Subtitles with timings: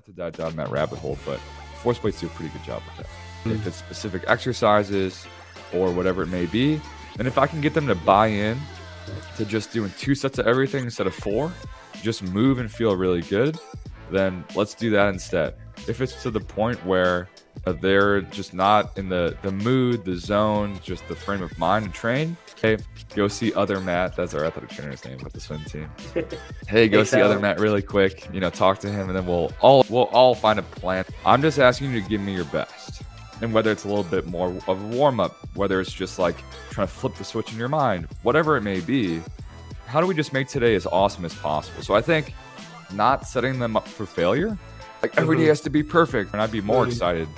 [0.00, 1.38] not to dive down that rabbit hole, but
[1.82, 3.06] force plates do a pretty good job with that.
[3.44, 3.54] Mm.
[3.56, 5.26] If it's specific exercises
[5.74, 6.80] or whatever it may be,
[7.18, 8.58] and if I can get them to buy in
[9.36, 11.52] to just doing two sets of everything instead of four,
[12.02, 13.58] just move and feel really good,
[14.10, 15.54] then let's do that instead.
[15.88, 17.28] If it's to the point where
[17.66, 21.84] uh, they're just not in the, the mood, the zone, just the frame of mind
[21.86, 22.78] to train, hey,
[23.14, 24.16] go see other Matt.
[24.16, 25.90] That's our athletic trainer's name with the swim team.
[26.68, 28.28] hey, go see other Matt really quick.
[28.32, 31.04] You know, talk to him, and then we'll all we'll all find a plan.
[31.24, 33.02] I'm just asking you to give me your best,
[33.40, 36.36] and whether it's a little bit more of a warm up, whether it's just like
[36.70, 39.20] trying to flip the switch in your mind, whatever it may be.
[39.86, 41.82] How do we just make today as awesome as possible?
[41.82, 42.32] So I think
[42.92, 44.56] not setting them up for failure.
[45.02, 45.48] Like every day mm-hmm.
[45.48, 46.92] has to be perfect, and I'd be more mm-hmm.
[46.92, 47.28] excited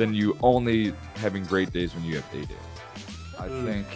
[0.00, 2.54] than you only having great days when you have day day.
[3.38, 3.64] I mm.
[3.66, 3.86] think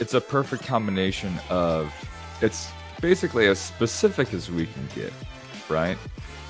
[0.00, 1.92] it's a perfect combination of
[2.40, 2.70] it's
[3.02, 5.12] basically as specific as we can get,
[5.68, 5.98] right?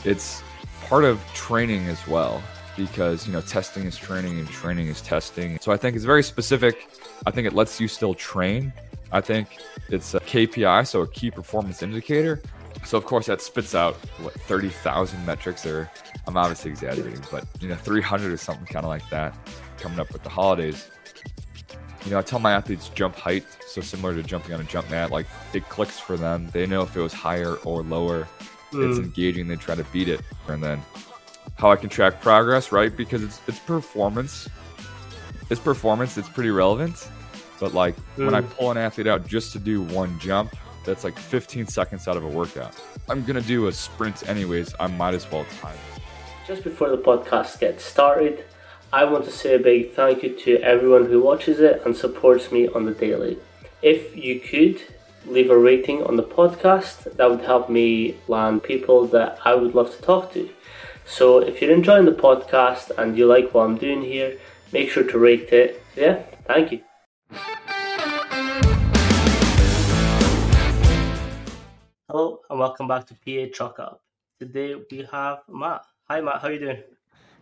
[0.05, 0.45] It's
[0.83, 2.41] part of training as well
[2.77, 5.59] because you know testing is training and training is testing.
[5.61, 6.89] So I think it's very specific.
[7.27, 8.73] I think it lets you still train.
[9.11, 12.41] I think it's a KPI, so a key performance indicator.
[12.85, 15.91] So of course that spits out what thirty thousand metrics, or
[16.27, 19.37] I'm obviously exaggerating, but you know 300 or something kind of like that
[19.79, 20.89] coming up with the holidays.
[22.05, 24.91] You know, I tell my athletes jump height, so similar to jumping on a jump
[24.91, 25.11] mat.
[25.11, 26.51] Like it clicks for them.
[26.53, 28.29] They know if it was higher or lower.
[28.73, 28.91] Mm.
[28.91, 29.49] It's engaging.
[29.49, 30.83] They try to beat it, and then
[31.57, 32.95] how I can track progress, right?
[32.95, 34.49] Because it's it's performance.
[35.49, 36.19] It's performance.
[36.19, 37.09] It's pretty relevant.
[37.59, 38.27] But like mm.
[38.27, 38.51] when I mm.
[38.51, 42.25] pull an athlete out just to do one jump, that's like 15 seconds out of
[42.25, 42.75] a workout.
[43.09, 44.75] I'm gonna do a sprint anyways.
[44.79, 45.77] I might as well time.
[46.47, 48.45] Just before the podcast gets started,
[48.93, 52.53] I want to say a big thank you to everyone who watches it and supports
[52.53, 53.39] me on the daily.
[53.83, 54.81] If you could
[55.27, 59.75] leave a rating on the podcast, that would help me land people that I would
[59.75, 60.49] love to talk to.
[61.07, 64.39] So if you're enjoying the podcast and you like what I'm doing here,
[64.73, 65.83] make sure to rate it.
[65.97, 66.81] Yeah, thank you.
[72.15, 74.01] Hello and welcome back to PA Chalk Up.
[74.39, 75.85] Today we have Matt.
[76.05, 76.83] Hi Matt, how are you doing?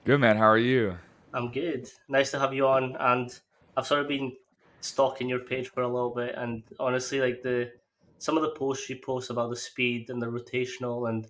[0.07, 0.97] Good man, how are you?
[1.35, 1.91] I'm good.
[2.09, 2.97] Nice to have you on.
[2.99, 3.39] And
[3.77, 4.35] I've sort of been
[4.81, 7.71] stalking your page for a little bit, and honestly, like the
[8.17, 11.29] some of the posts you post about the speed and the rotational, and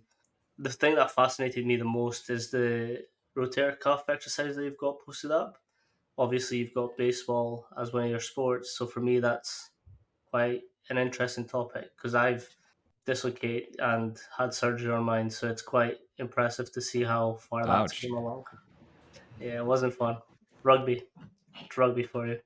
[0.57, 3.05] the thing that fascinated me the most is the
[3.37, 5.59] rotator cuff exercise that you've got posted up.
[6.17, 9.71] Obviously, you've got baseball as one of your sports, so for me, that's
[10.31, 10.61] quite
[10.91, 12.49] an interesting topic because I've
[13.05, 18.01] dislocated and had surgery on mine, so it's quite impressive to see how far that's
[18.01, 18.45] come along.
[19.41, 20.19] Yeah, it wasn't fun.
[20.63, 21.03] Rugby.
[21.65, 22.39] It's rugby for you.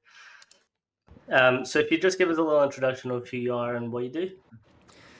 [1.31, 3.93] Um, so if you just give us a little introduction of who you are and
[3.93, 4.31] what you do.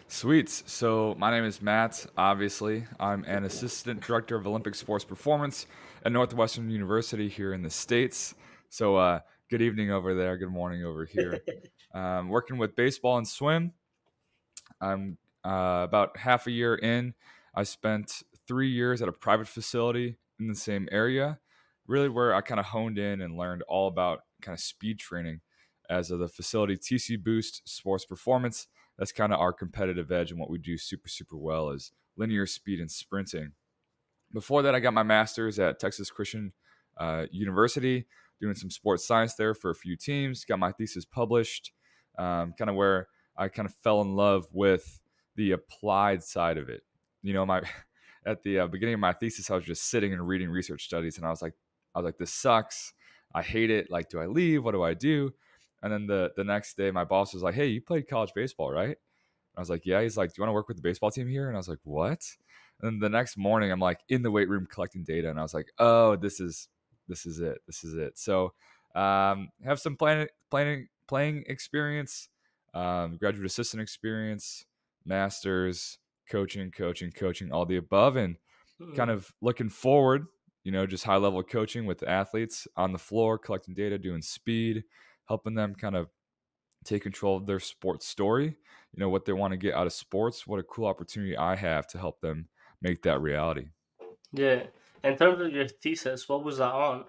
[0.09, 0.49] Sweet.
[0.49, 2.07] So my name is Matt.
[2.17, 5.67] Obviously, I'm an assistant director of Olympic sports performance
[6.05, 8.35] at Northwestern University here in the states.
[8.69, 9.21] So uh,
[9.51, 10.37] good evening over there.
[10.37, 11.41] Good morning over here.
[11.95, 13.73] um, working with baseball and swim.
[14.81, 17.15] I'm uh, about half a year in.
[17.55, 21.39] I spent three years at a private facility in the same area
[21.87, 25.41] really where I kind of honed in and learned all about kind of speed training
[25.89, 28.67] as of the facility TC Boost Sports Performance.
[28.99, 32.47] That's kind of our competitive edge and what we do super, super well is linear
[32.47, 33.53] speed and sprinting.
[34.33, 36.53] Before that, I got my master's at Texas Christian
[36.99, 38.07] uh, University,
[38.41, 40.45] doing some sports science there for a few teams.
[40.45, 41.73] Got my thesis published,
[42.19, 45.01] um, kind of where I kind of fell in love with
[45.37, 46.83] the applied side of it.
[47.23, 47.63] You know, my
[48.27, 51.17] at the uh, beginning of my thesis, I was just sitting and reading research studies,
[51.17, 51.55] and I was like,
[51.95, 52.93] I was like, this sucks.
[53.35, 53.91] I hate it.
[53.91, 54.65] Like, do I leave?
[54.65, 55.33] What do I do?
[55.83, 58.73] And then the the next day, my boss was like, hey, you played college baseball,
[58.73, 58.97] right?
[59.57, 60.03] I was like, yeah.
[60.03, 61.49] He's like, do you want to work with the baseball team here?
[61.49, 62.23] And I was like, what?
[62.81, 65.43] And then the next morning, I'm like in the weight room collecting data, and I
[65.43, 66.69] was like, oh, this is
[67.09, 67.59] this is it.
[67.67, 68.19] This is it.
[68.19, 68.53] So
[68.95, 72.29] um, have some playing playing playing experience,
[72.75, 74.65] um, graduate assistant experience,
[75.07, 75.99] masters,
[76.31, 78.37] coaching, coaching, coaching, all the above, and
[78.95, 79.17] kind hmm.
[79.17, 80.27] of looking forward
[80.67, 84.83] you know, just high level coaching with athletes on the floor, collecting data, doing speed,
[85.29, 86.09] helping them kind of
[86.85, 89.93] take control of their sports story, you know, what they want to get out of
[89.93, 90.45] sports.
[90.45, 92.49] What a cool opportunity I have to help them
[92.83, 93.67] make that reality.
[94.33, 94.65] Yeah.
[95.05, 97.05] In terms of your thesis, what was that on?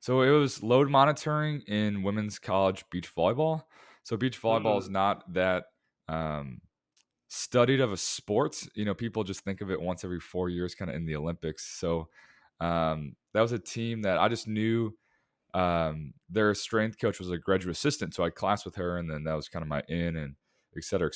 [0.00, 3.62] So it was load monitoring in women's college beach volleyball.
[4.02, 4.82] So beach volleyball mm.
[4.82, 5.64] is not that
[6.10, 6.60] um,
[7.34, 8.62] studied of a sport.
[8.74, 11.16] You know, people just think of it once every four years, kind of in the
[11.16, 11.66] Olympics.
[11.66, 12.08] So
[12.60, 14.96] um, that was a team that I just knew
[15.54, 18.14] um, their strength coach was a graduate assistant.
[18.14, 20.36] So I classed with her, and then that was kind of my in and
[20.76, 21.10] et cetera,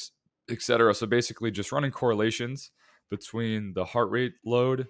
[0.49, 0.95] et cetera.
[0.95, 2.71] So basically, just running correlations
[3.11, 4.89] between the heart rate load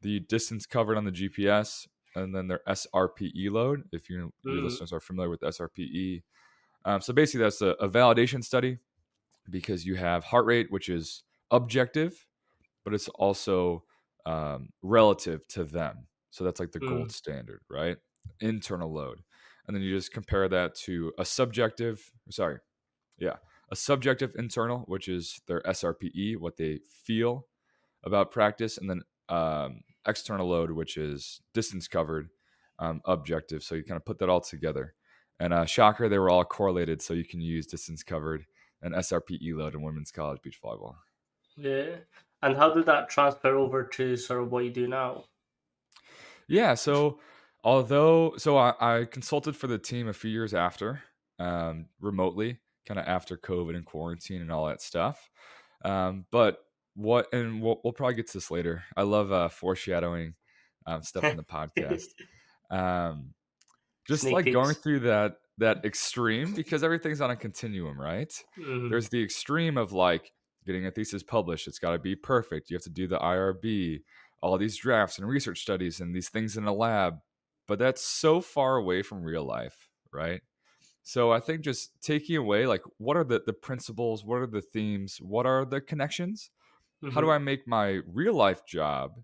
[0.00, 1.86] the distance covered on the GPS,
[2.16, 3.88] and then their SRPE load.
[3.92, 4.62] If you, your Mhm.
[4.62, 6.22] listeners are familiar with SRPE,
[6.84, 8.78] um, so basically that's a, a validation study
[9.50, 12.26] because you have heart rate, which is objective,
[12.84, 13.84] but it's also
[14.26, 16.06] um, relative to them.
[16.30, 17.12] So that's like the gold Mm.
[17.12, 17.98] standard, right?
[18.40, 19.22] Internal load,
[19.66, 22.12] and then you just compare that to a subjective.
[22.30, 22.58] Sorry,
[23.18, 23.36] yeah,
[23.70, 27.46] a subjective internal, which is their SRPE, what they feel
[28.04, 32.30] about practice, and then um, external load, which is distance covered,
[32.78, 33.62] um, objective.
[33.62, 34.94] So you kind of put that all together.
[35.40, 38.46] And uh, shocker, they were all correlated, so you can use distance covered
[38.84, 40.96] and SRPE load in women's college beach volleyball.
[41.56, 41.96] Yeah.
[42.42, 45.24] And how did that transfer over to sort of what you do now?
[46.46, 46.74] Yeah.
[46.74, 47.18] So
[47.64, 51.02] although, so I, I consulted for the team a few years after,
[51.38, 55.30] um, remotely, kind of after COVID and quarantine and all that stuff.
[55.82, 56.58] Um, but
[56.94, 58.84] what, and we'll, we'll probably get to this later.
[58.94, 60.34] I love uh, foreshadowing
[60.86, 62.04] um, stuff in the podcast.
[62.70, 63.34] Um,
[64.08, 68.32] just Sneak like going through that that extreme because everything's on a continuum, right?
[68.58, 68.88] Mhm.
[68.90, 70.32] there's the extreme of like
[70.66, 74.02] getting a thesis published it's got to be perfect you have to do the irb
[74.42, 77.18] all these drafts and research studies and these things in a lab
[77.66, 80.40] but that's so far away from real life right
[81.02, 84.62] so i think just taking away like what are the the principles what are the
[84.62, 86.50] themes what are the connections
[87.08, 87.30] how do Mhm.
[87.30, 89.22] i make my real life job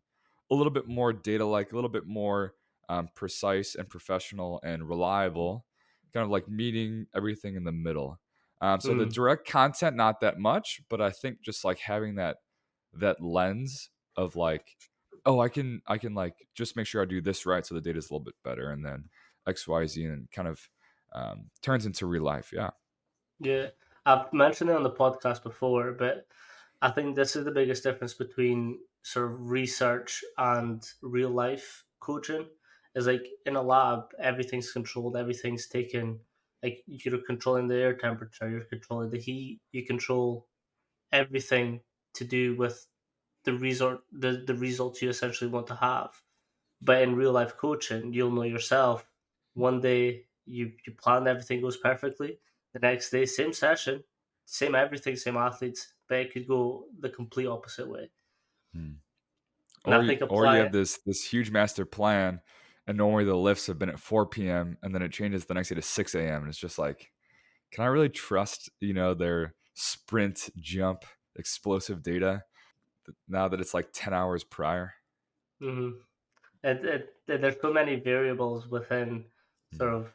[0.50, 2.54] a little bit more data like a little bit more
[2.88, 5.66] um, precise and professional and reliable
[6.12, 8.20] kind of like meeting everything in the middle
[8.60, 9.14] um, so the Mm.
[9.14, 12.38] direct content not that much but i think just like having that
[12.92, 14.76] that lens of like
[15.26, 17.80] oh i can i can like just make sure i do this right so the
[17.80, 19.08] data is a little bit better and then
[19.46, 20.68] xyz and kind of
[21.12, 22.70] um, turns into real life yeah
[23.38, 23.70] Yeah,
[24.06, 26.26] I've mentioned it on the podcast before, but
[26.82, 32.48] I think this is the biggest difference between sort of research and real life coaching.
[32.94, 36.20] Is like in a lab, everything's controlled, everything's taken.
[36.62, 40.48] Like you're controlling the air temperature, you're controlling the heat, you control
[41.12, 41.82] everything
[42.14, 42.88] to do with
[43.44, 46.22] the result, the the results you essentially want to have.
[46.82, 49.08] But in real life coaching, you'll know yourself.
[49.54, 52.40] One day you you plan everything goes perfectly.
[52.74, 54.04] The next day, same session,
[54.46, 58.10] same everything, same athletes, but it could go the complete opposite way.
[58.72, 58.92] Hmm.
[59.86, 62.42] And I or, you, think or you it- have this this huge master plan
[62.90, 65.70] and normally the lifts have been at 4 p.m and then it changes the next
[65.70, 67.12] day to 6 a.m and it's just like
[67.72, 71.04] can i really trust you know their sprint jump
[71.36, 72.44] explosive data
[73.28, 74.94] now that it's like 10 hours prior
[75.60, 75.90] hmm
[76.64, 79.26] It, it, there's so many variables within
[79.72, 80.14] sort of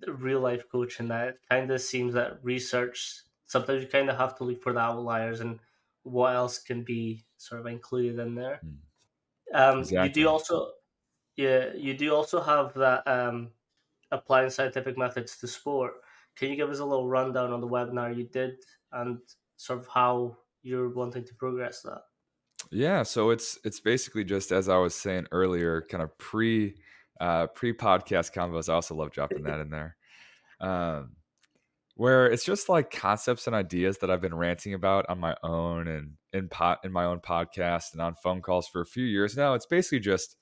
[0.00, 4.18] the real life coaching that it kind of seems that research sometimes you kind of
[4.18, 5.60] have to look for the outliers and
[6.04, 8.64] what else can be sort of included in there.
[8.64, 8.78] Mm.
[9.54, 10.72] Um, You do also,
[11.36, 13.50] yeah, you do also have that um,
[14.10, 15.94] applying scientific methods to sport.
[16.36, 18.56] Can you give us a little rundown on the webinar you did
[18.92, 19.18] and
[19.56, 22.02] sort of how you're wanting to progress that?
[22.70, 26.74] Yeah, so it's it's basically just as I was saying earlier, kind of pre
[27.20, 28.68] uh, pre podcast combos.
[28.68, 29.96] I also love dropping that in there,
[30.60, 31.16] um,
[31.94, 35.86] where it's just like concepts and ideas that I've been ranting about on my own
[35.86, 39.36] and in pot in my own podcast and on phone calls for a few years
[39.36, 39.54] now.
[39.54, 40.36] It's basically just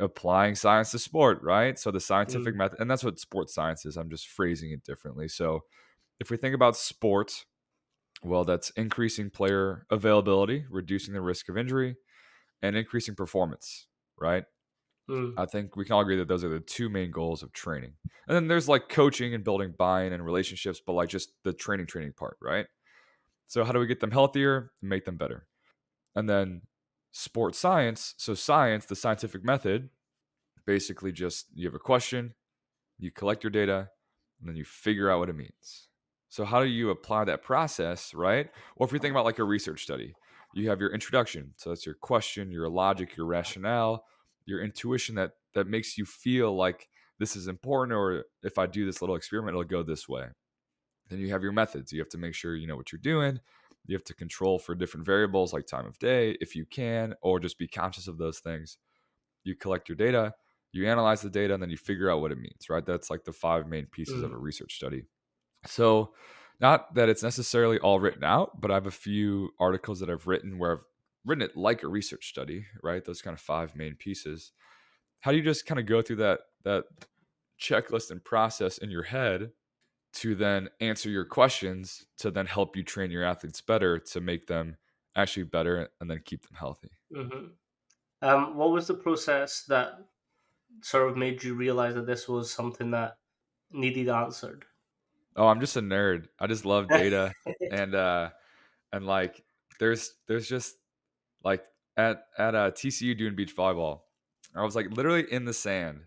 [0.00, 1.78] applying science to sport, right?
[1.78, 3.96] So the scientific method, and that's what sports science is.
[3.96, 5.28] I'm just phrasing it differently.
[5.28, 5.60] So
[6.18, 7.44] if we think about sport,
[8.22, 11.96] well, that's increasing player availability, reducing the risk of injury,
[12.62, 13.86] and increasing performance,
[14.18, 14.44] right?
[15.08, 17.52] Mm, I think we can all agree that those are the two main goals of
[17.52, 17.92] training.
[18.28, 21.86] And then there's like coaching and building buy-in and relationships, but like just the training
[21.86, 22.66] training part, right?
[23.48, 25.46] So how do we get them healthier and make them better?
[26.14, 26.62] And then
[27.12, 29.90] sports science, so science, the scientific method,
[30.66, 32.34] basically just you have a question,
[32.98, 33.88] you collect your data,
[34.40, 35.88] and then you figure out what it means.
[36.28, 38.48] So how do you apply that process, right?
[38.76, 40.14] Or if you think about like a research study,
[40.54, 41.54] you have your introduction.
[41.56, 44.04] So that's your question, your logic, your rationale,
[44.46, 46.88] your intuition that that makes you feel like
[47.18, 50.26] this is important or if I do this little experiment it'll go this way.
[51.08, 51.92] Then you have your methods.
[51.92, 53.40] You have to make sure you know what you're doing.
[53.86, 57.40] You have to control for different variables like time of day if you can or
[57.40, 58.78] just be conscious of those things.
[59.42, 60.34] You collect your data,
[60.72, 62.84] you analyze the data and then you figure out what it means, right?
[62.84, 64.34] That's like the five main pieces of Mm.
[64.34, 65.04] a research study.
[65.66, 66.14] So,
[66.60, 70.26] not that it's necessarily all written out, but I have a few articles that I've
[70.26, 70.84] written where I've
[71.24, 73.02] written it like a research study, right?
[73.04, 74.52] Those kind of five main pieces.
[75.20, 76.84] How do you just kind of go through that that
[77.60, 79.52] checklist and process in your head
[80.12, 84.46] to then answer your questions to then help you train your athletes better to make
[84.46, 84.76] them
[85.16, 86.90] actually better and then keep them healthy?
[87.12, 87.46] hmm
[88.22, 89.94] Um, what was the process that
[90.82, 93.18] sort of made you realize that this was something that
[93.70, 94.66] needed answered?
[95.36, 96.28] Oh, I'm just a nerd.
[96.38, 97.34] I just love data
[97.70, 98.30] and uh
[98.92, 99.44] and like
[99.78, 100.76] there's there's just
[101.44, 104.02] like at at uh, TCU doing beach volleyball.
[104.54, 106.06] I was like literally in the sand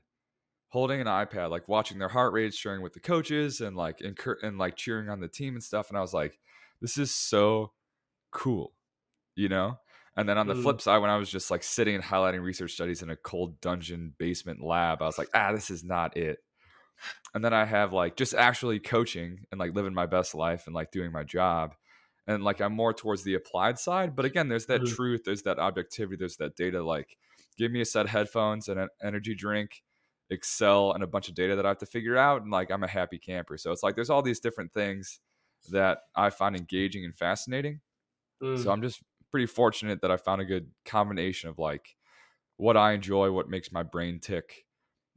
[0.73, 4.39] holding an iPad, like watching their heart rates, sharing with the coaches, and like incur-
[4.41, 5.89] and like cheering on the team and stuff.
[5.89, 6.39] And I was like,
[6.81, 7.73] this is so
[8.31, 8.73] cool,
[9.35, 9.77] you know.
[10.17, 10.63] And then on the mm.
[10.63, 13.61] flip side, when I was just like sitting and highlighting research studies in a cold
[13.61, 16.39] dungeon basement lab, I was like, ah, this is not it.
[17.35, 20.73] And then I have like just actually coaching and like living my best life and
[20.73, 21.75] like doing my job.
[22.25, 24.15] And like I'm more towards the applied side.
[24.15, 24.95] But again, there's that mm.
[24.95, 26.83] truth, there's that objectivity, there's that data.
[26.83, 27.15] Like,
[27.59, 29.83] give me a set of headphones and an energy drink
[30.29, 32.41] Excel and a bunch of data that I have to figure out.
[32.41, 33.57] And like, I'm a happy camper.
[33.57, 35.19] So it's like, there's all these different things
[35.69, 37.81] that I find engaging and fascinating.
[38.41, 38.61] Mm.
[38.61, 39.01] So I'm just
[39.31, 41.95] pretty fortunate that I found a good combination of like
[42.57, 44.65] what I enjoy, what makes my brain tick.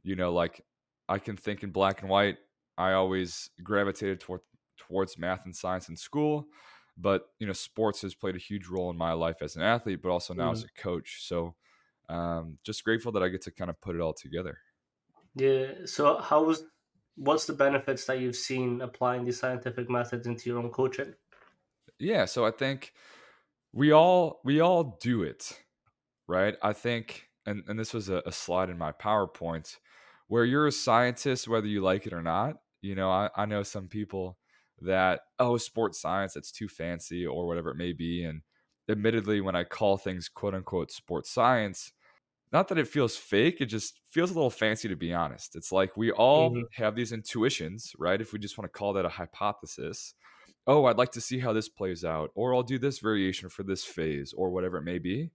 [0.03, 0.63] You know, like
[1.09, 2.37] I can think in black and white.
[2.77, 4.41] I always gravitated toward,
[4.77, 6.47] towards math and science in school,
[6.97, 10.01] but you know, sports has played a huge role in my life as an athlete,
[10.01, 10.53] but also now mm.
[10.53, 11.25] as a coach.
[11.27, 11.55] So,
[12.09, 14.59] um, just grateful that I get to kind of put it all together.
[15.37, 15.67] Yeah.
[15.85, 16.63] So how was
[17.15, 21.13] what's the benefits that you've seen applying these scientific methods into your own coaching?
[21.99, 22.93] Yeah, so I think
[23.73, 25.59] we all we all do it,
[26.27, 26.55] right?
[26.61, 29.77] I think and, and this was a, a slide in my PowerPoint
[30.27, 32.57] where you're a scientist, whether you like it or not.
[32.81, 34.37] You know, I, I know some people
[34.81, 38.23] that, oh, sports science, that's too fancy or whatever it may be.
[38.23, 38.41] And
[38.89, 41.93] admittedly, when I call things quote unquote sports science,
[42.51, 45.55] not that it feels fake, it just feels a little fancy to be honest.
[45.55, 46.81] It's like we all mm-hmm.
[46.81, 48.19] have these intuitions, right?
[48.19, 50.13] If we just want to call that a hypothesis.
[50.65, 53.63] Oh, I'd like to see how this plays out, or I'll do this variation for
[53.63, 55.31] this phase, or whatever it may be.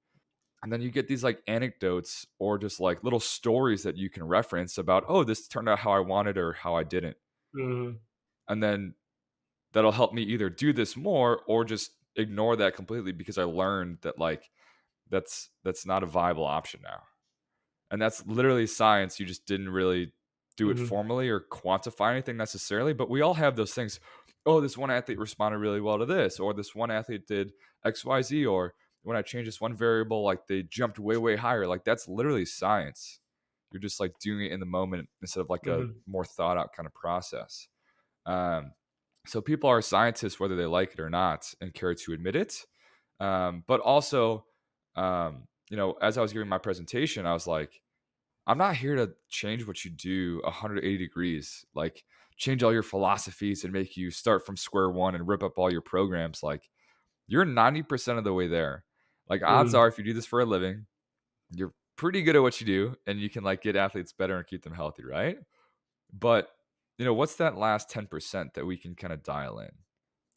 [0.63, 4.23] And then you get these like anecdotes or just like little stories that you can
[4.25, 7.17] reference about, oh, this turned out how I wanted or how I didn't.
[7.57, 7.97] Mm-hmm.
[8.49, 8.95] And then
[9.73, 13.99] that'll help me either do this more or just ignore that completely because I learned
[14.03, 14.51] that like
[15.13, 17.03] that's that's not a viable option now.
[17.93, 20.13] And that's literally science you just didn't really
[20.57, 20.87] do it mm-hmm.
[20.87, 23.99] formally or quantify anything necessarily but we all have those things
[24.45, 27.53] oh this one athlete responded really well to this or this one athlete did
[27.87, 31.67] xyz or when i changed this one variable like they jumped way way higher.
[31.67, 33.19] Like that's literally science.
[33.73, 35.91] You're just like doing it in the moment instead of like mm-hmm.
[35.91, 37.69] a more thought out kind of process.
[38.27, 38.73] Um,
[39.27, 42.65] so people are scientists whether they like it or not and care to admit it.
[43.21, 44.45] Um, but also
[44.97, 47.81] um, you know, as I was giving my presentation, I was like,
[48.47, 52.05] I'm not here to change what you do 180 degrees, like
[52.37, 55.71] change all your philosophies and make you start from square one and rip up all
[55.71, 56.43] your programs.
[56.43, 56.69] Like,
[57.29, 58.85] you're 90% of the way there.
[59.29, 59.79] Like, odds mm.
[59.79, 60.87] are, if you do this for a living,
[61.51, 64.47] you're pretty good at what you do and you can like get athletes better and
[64.47, 65.39] keep them healthy, right?
[66.13, 66.49] But,
[66.99, 69.71] you know, what's that last 10% that we can kind of dial in?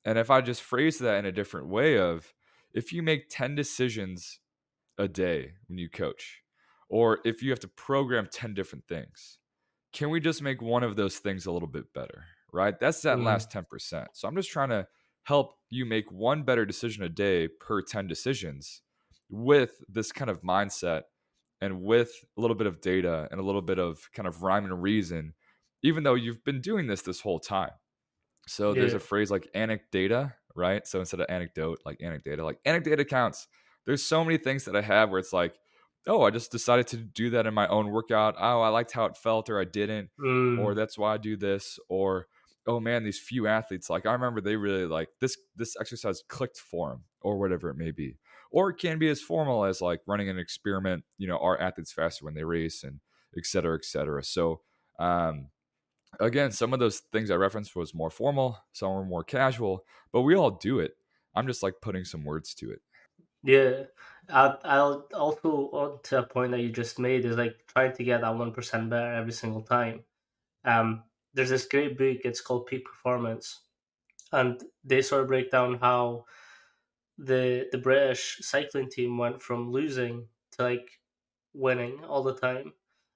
[0.06, 2.34] And if I just phrase that in a different way of
[2.74, 4.40] if you make 10 decisions
[4.98, 6.42] a day when you coach,
[6.90, 9.38] or if you have to program 10 different things,
[9.94, 12.26] can we just make one of those things a little bit better?
[12.52, 12.80] Right?
[12.80, 13.26] That's that mm.
[13.26, 14.08] last 10%.
[14.14, 14.88] So I'm just trying to
[15.24, 18.82] help you make one better decision a day per 10 decisions
[19.30, 21.04] with this kind of mindset
[21.62, 24.66] and with a little bit of data and a little bit of kind of rhyme
[24.66, 25.34] and reason,
[25.84, 27.72] even though you've been doing this this whole time.
[28.48, 28.82] So yeah.
[28.82, 30.86] there's a phrase like anecdata, right?
[30.88, 33.48] So instead of anecdote, like anecdata, like anecdata counts
[33.86, 35.56] there's so many things that I have where it's like,
[36.08, 38.36] oh, I just decided to do that in my own workout.
[38.38, 40.60] Oh, I liked how it felt, or I didn't, mm.
[40.60, 42.28] or that's why I do this, or
[42.68, 46.58] oh man, these few athletes, like I remember they really like this this exercise clicked
[46.58, 48.18] for them, or whatever it may be.
[48.52, 51.92] Or it can be as formal as like running an experiment, you know, are athletes
[51.92, 53.00] faster when they race and
[53.38, 54.24] et cetera, et cetera.
[54.24, 54.62] So
[54.98, 55.50] um
[56.20, 60.22] again, some of those things I referenced was more formal, some were more casual, but
[60.22, 60.94] we all do it.
[61.36, 62.82] I'm just like putting some words to it.
[63.46, 63.84] Yeah,
[64.30, 68.04] I, I'll also on to a point that you just made is like trying to
[68.04, 70.04] get that one percent better every single time.
[70.66, 72.20] Um, there's this great book.
[72.26, 73.62] It's called Peak Performance,
[74.34, 76.26] and they sort of break down how
[77.18, 80.90] the the British cycling team went from losing to like
[81.54, 82.74] winning all the time,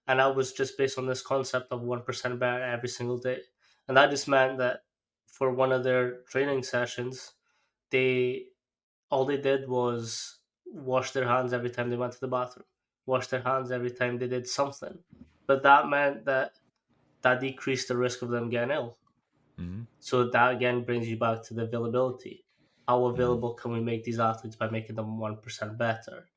[0.08, 3.42] and that was just based on this concept of one percent better every single day,
[3.88, 4.82] and that just meant that
[5.28, 7.34] for one of their training sessions,
[7.92, 8.48] they
[9.10, 12.66] all they did was wash their hands every time they went to the bathroom,
[13.06, 14.98] wash their hands every time they did something.
[15.48, 16.54] But that meant that
[17.22, 18.98] that decreased the risk of them getting ill.
[19.60, 19.82] Mm-hmm.
[20.00, 22.46] So that again brings you back to the availability.
[22.88, 23.14] How mm-hmm.
[23.14, 23.62] available mm-hmm.
[23.62, 26.28] can we make these athletes by making them one percent better?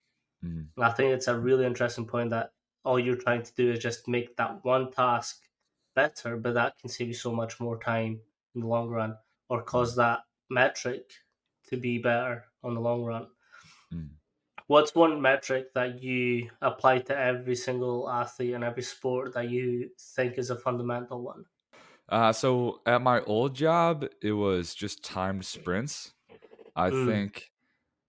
[0.44, 0.66] Mhm.
[0.76, 2.52] And I think it's a really interesting point that
[2.84, 5.42] all you're trying to do is just make that one task
[5.94, 8.20] better, but that can save you so much more time
[8.54, 9.16] in the long run
[9.48, 11.12] or cause that metric
[11.68, 13.28] to be better on the long run.
[13.92, 14.18] Mm.
[14.66, 19.92] What's one metric that you apply to every single athlete in every sport that you
[19.96, 21.46] think is a fundamental one?
[22.08, 26.12] Uh, so at my old job, it was just timed sprints.
[26.76, 27.52] I Mm, think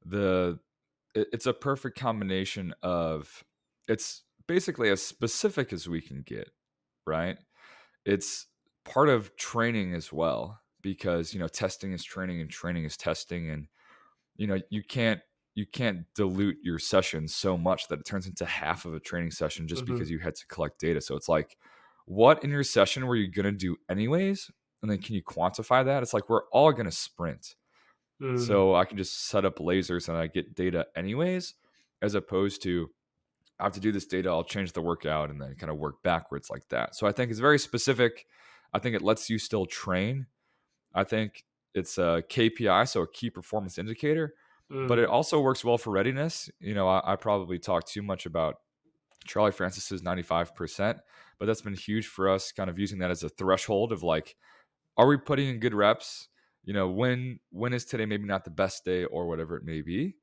[0.06, 0.60] the
[1.16, 3.44] it, it's a perfect combination of
[3.88, 6.52] it's basically as specific as we can get,
[7.08, 7.40] right?
[8.06, 8.48] It's
[8.86, 13.50] part of training as well because you know testing is training and training is testing
[13.50, 13.68] and
[14.36, 15.22] you know you can't
[15.56, 19.32] you can't dilute your session so much that it turns into half of a training
[19.32, 21.00] session just mhm, because you had to collect data.
[21.02, 21.58] So it's like
[22.06, 24.50] what in your session were you going to do anyways?
[24.82, 26.04] And then can you quantify that?
[26.04, 27.56] It's like we're all going to sprint.
[28.22, 31.56] Mm, so i can just set up lasers and i get data anyways
[32.02, 32.90] as opposed to
[33.60, 36.02] i have to do this data i'll change the workout and then kind of work
[36.04, 36.96] backwards like that.
[36.96, 38.26] So i think it's very specific.
[38.74, 40.28] I think it lets you still train.
[40.96, 41.44] I think
[41.74, 44.34] it's a KPI, so a key performance indicator,
[44.70, 46.50] but mm, it also works well for readiness.
[46.60, 48.56] You know, I, I probably talk too much about
[49.26, 51.00] Charlie Francis's 95%,
[51.40, 54.36] but that's been huge for us, kind of using that as a threshold of like,
[54.98, 56.28] are we putting in good reps?
[56.64, 59.82] You know, when when is today maybe not the best day or whatever it may
[59.82, 60.16] be.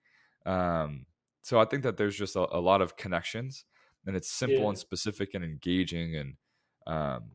[0.47, 1.07] Um,
[1.43, 3.65] so I think that there's just a, a lot of connections
[4.07, 6.35] and it's simple yeah, and specific and engaging and
[6.87, 7.33] um,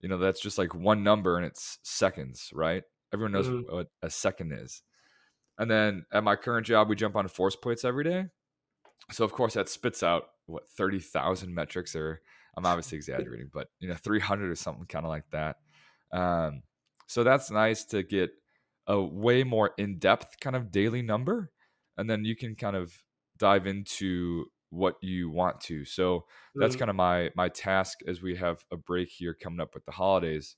[0.00, 3.88] you know that's just like one number and it's seconds right everyone knows mm, what
[4.02, 4.82] a second is.
[5.58, 8.26] And then at my current job we jump on force plates every day.
[9.10, 12.20] So of course that spits out what 30,000 metrics or
[12.56, 15.56] I'm obviously exaggerating but you know 300 or something kind of like that.
[16.12, 16.62] Um,
[17.06, 18.30] so that's nice to get
[18.86, 21.50] a way more in-depth kind of daily number
[21.96, 22.92] and then you can kind of
[23.38, 25.84] dive into what you want to.
[25.84, 26.24] So
[26.54, 29.74] that's mm, kind of my my task as we have a break here coming up
[29.74, 30.56] with the holidays.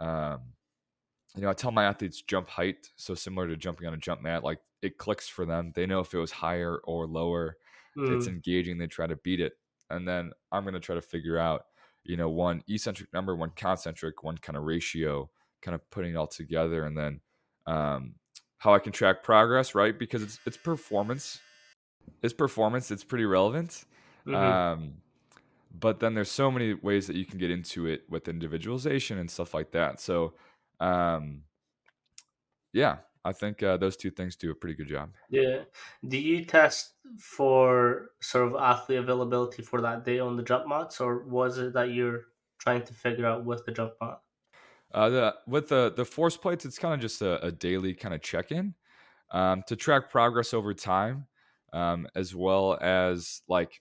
[0.00, 0.54] Um,
[1.36, 4.20] you know i tell my athletes jump height so similar to jumping on a jump
[4.20, 5.72] mat like it clicks for them.
[5.74, 7.56] They know if it was higher or lower
[7.94, 9.52] it's mm, engaging they try to beat it.
[9.90, 11.66] And then i'm going to try to figure out
[12.04, 16.16] you know one eccentric number one concentric one kind of ratio kind of putting it
[16.16, 17.20] all together and then
[17.66, 18.14] um,
[18.58, 19.98] how i can track progress right?
[19.98, 21.38] Because it's it's performance.
[22.22, 23.84] It's performance it's pretty relevant
[24.26, 24.34] mhm.
[24.34, 24.94] um,
[25.78, 29.30] but then there's so many ways that you can get into it with individualization and
[29.30, 30.00] stuff like that.
[30.00, 30.34] So
[30.82, 31.44] um,
[32.72, 35.64] yeah i think uh, those two things do a pretty good job Yeah.
[36.06, 41.00] Do you test for sort of athlete availability for that day on the jump mats,
[41.00, 42.24] or was it that you're
[42.58, 44.20] trying to figure out with the jump mat?
[44.94, 48.14] uh, the with the the force plates it's kind of just a, a daily kind
[48.14, 48.74] of check-in
[49.30, 51.26] um, to track progress over time
[51.72, 53.80] um, as well as like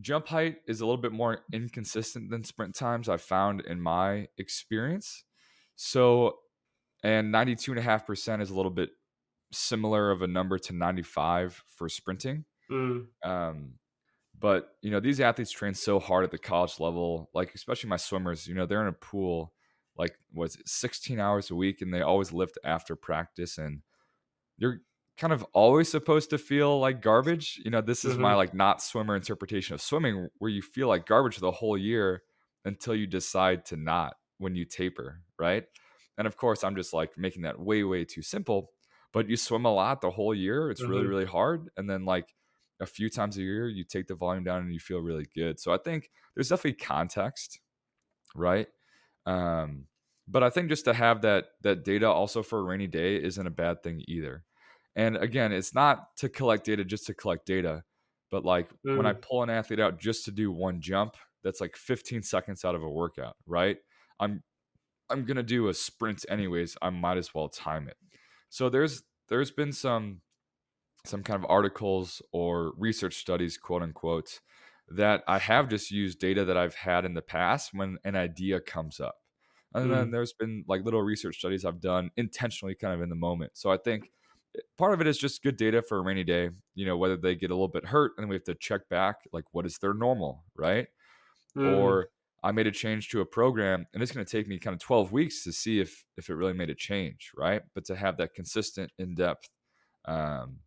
[0.00, 4.26] jump height is a little bit more inconsistent than sprint times i've found in my
[4.36, 5.24] experience
[5.76, 6.38] so
[7.02, 8.90] and 92.5% is a little bit
[9.52, 12.44] similar of a number to 95 for sprinting.
[12.70, 13.74] Mm, um,
[14.38, 17.96] but you know these athletes train so hard at the college level like especially my
[17.96, 19.52] swimmers you know they're in a pool
[19.96, 23.82] like was it 16 hours a week and they always lift after practice and
[24.58, 24.80] you're
[25.16, 27.60] kind of always supposed to feel like garbage.
[27.64, 30.88] You know, this is my mhm, like not swimmer interpretation of swimming where you feel
[30.88, 32.22] like garbage the whole year
[32.64, 35.66] until you decide to not when you taper, right?
[36.18, 38.72] And of course, I'm just like making that way way too simple,
[39.12, 42.04] but you swim a lot the whole year, it's really mhm, really hard and then
[42.04, 42.34] like
[42.80, 45.60] a few times a year you take the volume down and you feel really good.
[45.60, 47.60] So I think there's definitely context,
[48.34, 48.68] right?
[49.26, 49.88] Um
[50.28, 53.46] but I think just to have that that data also for a rainy day isn't
[53.46, 54.44] a bad thing either.
[54.96, 57.84] And again, it's not to collect data just to collect data,
[58.30, 61.60] but like when I mm, pull an athlete out just to do one jump, that's
[61.60, 63.78] like 15 seconds out of a workout, right?
[64.20, 64.42] I'm
[65.10, 66.76] I'm gonna do a sprint anyways.
[66.82, 67.98] I might as well time it.
[68.50, 70.22] So there's there's been some
[71.04, 74.40] some kind of articles or research studies, quote unquote,
[74.88, 78.60] that I have just used data that I've had in the past when an idea
[78.60, 79.16] comes up.
[79.74, 83.08] And then mm, there's been like little research studies I've done intentionally kind of in
[83.08, 83.56] the moment.
[83.56, 84.12] So I think
[84.56, 87.16] eh, part of it is just good data for a rainy day, you know, whether
[87.16, 89.78] they get a little bit hurt and we have to check back, like what is
[89.78, 90.88] their normal, right?
[91.54, 92.08] mm, Or
[92.44, 94.80] I made a change to a program and it's going to take me kind of
[94.80, 97.62] 12 weeks to see if if it really made a change, right?
[97.74, 99.48] But to have that consistent in-depth
[100.04, 100.58] um,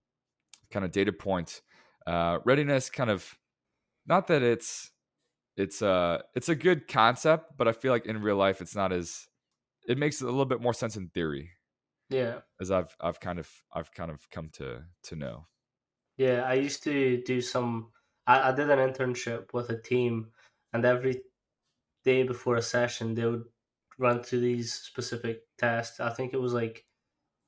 [0.71, 1.61] kind of data point.
[2.05, 3.37] Uh, readiness kind of
[4.05, 4.91] not that it's
[5.55, 8.91] it's a it's a good concept, but I feel like in real life it's not
[8.91, 9.27] as
[9.87, 11.51] it makes a little bit more sense in theory
[12.09, 12.39] yeah.
[12.59, 15.47] as I've I've kind of I've kind of come to to know.
[16.17, 17.91] Yeah, I used to do some.
[18.25, 20.27] I, I did an internship with a team,
[20.73, 21.21] and every
[22.03, 23.45] day before a session, they would
[23.97, 25.99] run through these specific tests.
[25.99, 26.85] I think it was like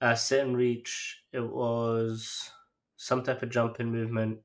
[0.02, 1.24] a sit and reach.
[1.32, 2.52] It was
[2.98, 4.40] some type of jumping movement,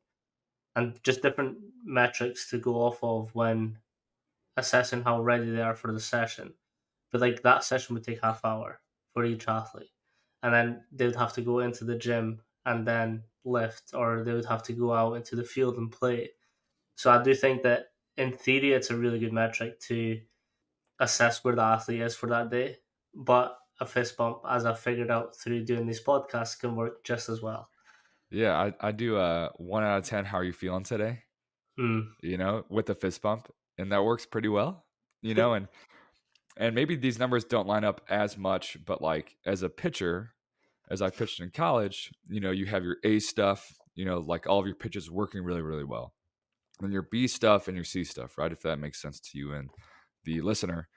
[0.76, 3.78] and just different metrics to go off of when
[4.56, 6.54] assessing how ready they are for the session.
[7.10, 8.80] But like that session would take half hour
[9.12, 9.90] for each athlete,
[10.42, 14.32] and then they would have to go into the gym and then lift, or they
[14.32, 16.30] would have to go out into the field and play.
[16.96, 17.86] So I do think that
[18.16, 20.20] in theory, it's a really good metric to
[21.00, 22.76] assess where the athlete is for that day.
[23.14, 27.28] But a fist bump, as I figured out through doing these podcasts, can work just
[27.28, 27.68] as well.
[28.30, 30.24] Yeah, I, I do a one out of ten.
[30.24, 31.20] How are you feeling today?
[31.78, 32.06] Mm.
[32.22, 34.84] You know, with the fist bump, and that works pretty well.
[35.22, 35.68] You know, and
[36.56, 40.34] and maybe these numbers don't line up as much, but like as a pitcher,
[40.90, 44.46] as I pitched in college, you know, you have your A stuff, you know, like
[44.46, 46.13] all of your pitches working really, really well.
[46.80, 48.50] And your B stuff and your C stuff, right?
[48.52, 49.70] If that makes sense to you and
[50.24, 50.88] the listener.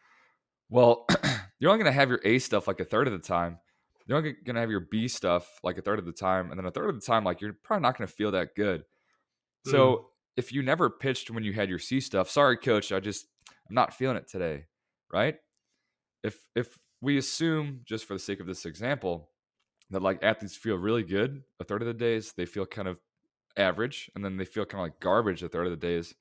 [0.70, 1.06] Well,
[1.60, 3.60] you're only going to have your A stuff like a third of the time.
[4.06, 6.50] You're only going to have your B stuff like a third of the time.
[6.50, 8.56] And then a third of the time, like you're probably not going to feel that
[8.56, 8.84] good.
[9.66, 10.04] So mm.
[10.38, 13.28] if you never pitched when you had your C stuff, sorry, coach, I just,
[13.68, 14.66] I'm not feeling it today,
[15.12, 15.36] right?
[16.24, 19.30] If, if we assume, just for the sake of this example,
[19.90, 22.98] that like athletes feel really good a third of the days, they feel kind of
[23.58, 26.16] average, and then they feel kind of like garbage a third of the days.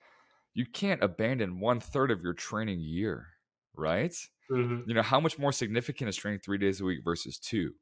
[0.55, 3.27] You can't abandon one third of your training year,
[3.75, 4.15] right?
[4.51, 4.83] Mm-hmm.
[4.87, 7.73] You know, how much more significant is training three days a week versus two?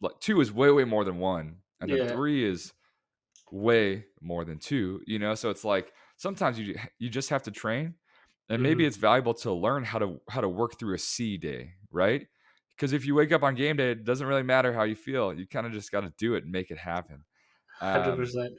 [0.00, 2.72] Like two is way, way more than one, and then three is
[3.50, 5.00] way more than two.
[5.06, 7.94] You know, so it's like sometimes you you just have to train,
[8.48, 8.88] and maybe mm-hmm.
[8.88, 12.26] it's valuable to learn how to how to work through a C day, right?
[12.76, 15.32] Because if you wake up on game day, it doesn't really matter how you feel.
[15.32, 17.24] You kind of just got to do it and make it happen.
[17.78, 18.54] Hundred um, percent.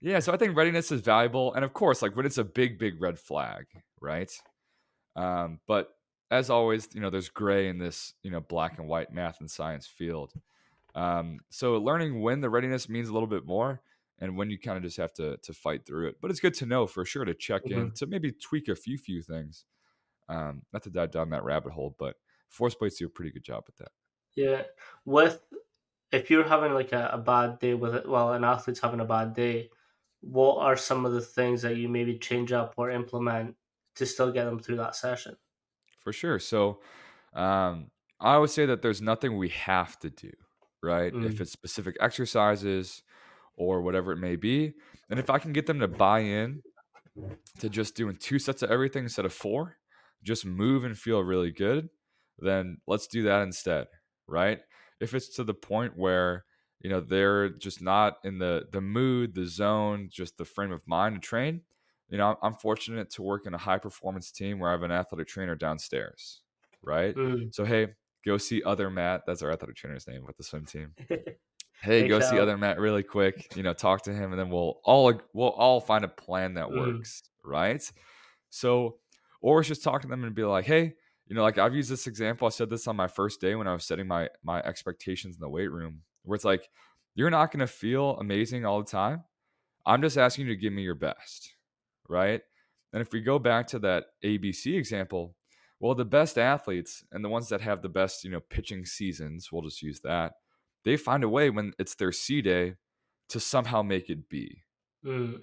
[0.00, 2.78] Yeah, so I think readiness is valuable, and of course, like when it's a big,
[2.78, 3.66] big red flag,
[4.00, 4.30] right?
[5.16, 5.90] Um, but
[6.30, 9.50] as always, you know, there's gray in this, you know, black and white math and
[9.50, 10.32] science field.
[10.94, 13.80] Um, so learning when the readiness means a little bit more,
[14.20, 16.16] and when you kind of just have to to fight through it.
[16.20, 17.80] But it's good to know for sure to check mm-hmm.
[17.80, 19.64] in to maybe tweak a few few things.
[20.28, 22.16] Um, not to dive down that rabbit hole, but
[22.56, 23.92] ForcePlates do a pretty good job at that.
[24.34, 24.62] Yeah,
[25.04, 25.40] with
[26.12, 29.04] if you're having like a, a bad day with it, well, an athlete's having a
[29.04, 29.70] bad day,
[30.20, 33.54] what are some of the things that you maybe change up or implement
[33.96, 35.36] to still get them through that session?
[36.00, 36.38] For sure.
[36.38, 36.80] So,
[37.34, 37.90] um,
[38.20, 40.30] I always say that there's nothing we have to do,
[40.82, 41.12] right?
[41.12, 41.26] Mm.
[41.26, 43.02] If it's specific exercises
[43.56, 44.74] or whatever it may be,
[45.08, 46.62] and if I can get them to buy in
[47.60, 49.76] to just doing two sets of everything instead of four,
[50.24, 51.88] just move and feel really good,
[52.38, 53.86] then let's do that instead,
[54.26, 54.60] right?
[55.00, 56.44] If it's to the point where
[56.80, 60.86] you know they're just not in the the mood, the zone, just the frame of
[60.86, 61.62] mind to train,
[62.08, 64.92] you know, I'm fortunate to work in a high performance team where I have an
[64.92, 66.40] athletic trainer downstairs,
[66.82, 67.14] right?
[67.14, 67.54] Mm.
[67.54, 67.88] So hey,
[68.24, 69.22] go see other Matt.
[69.26, 70.94] That's our athletic trainer's name with the swim team.
[71.82, 73.54] hey, go see other Matt really quick.
[73.54, 76.68] You know, talk to him, and then we'll all we'll all find a plan that
[76.68, 76.78] mm.
[76.78, 77.82] works, right?
[78.50, 78.96] So,
[79.42, 80.94] or just talk to them and be like, hey,
[81.28, 82.46] you know, like I've used this example.
[82.46, 85.40] I said this on my first day when I was setting my my expectations in
[85.40, 86.68] the weight room, where it's like,
[87.14, 89.24] you're not going to feel amazing all the time.
[89.84, 91.54] I'm just asking you to give me your best,
[92.08, 92.40] right?
[92.92, 95.34] And if we go back to that ABC example,
[95.80, 99.50] well, the best athletes and the ones that have the best, you know, pitching seasons,
[99.52, 100.32] we'll just use that.
[100.84, 102.74] They find a way when it's their C day
[103.28, 104.62] to somehow make it B.
[105.04, 105.42] Mm.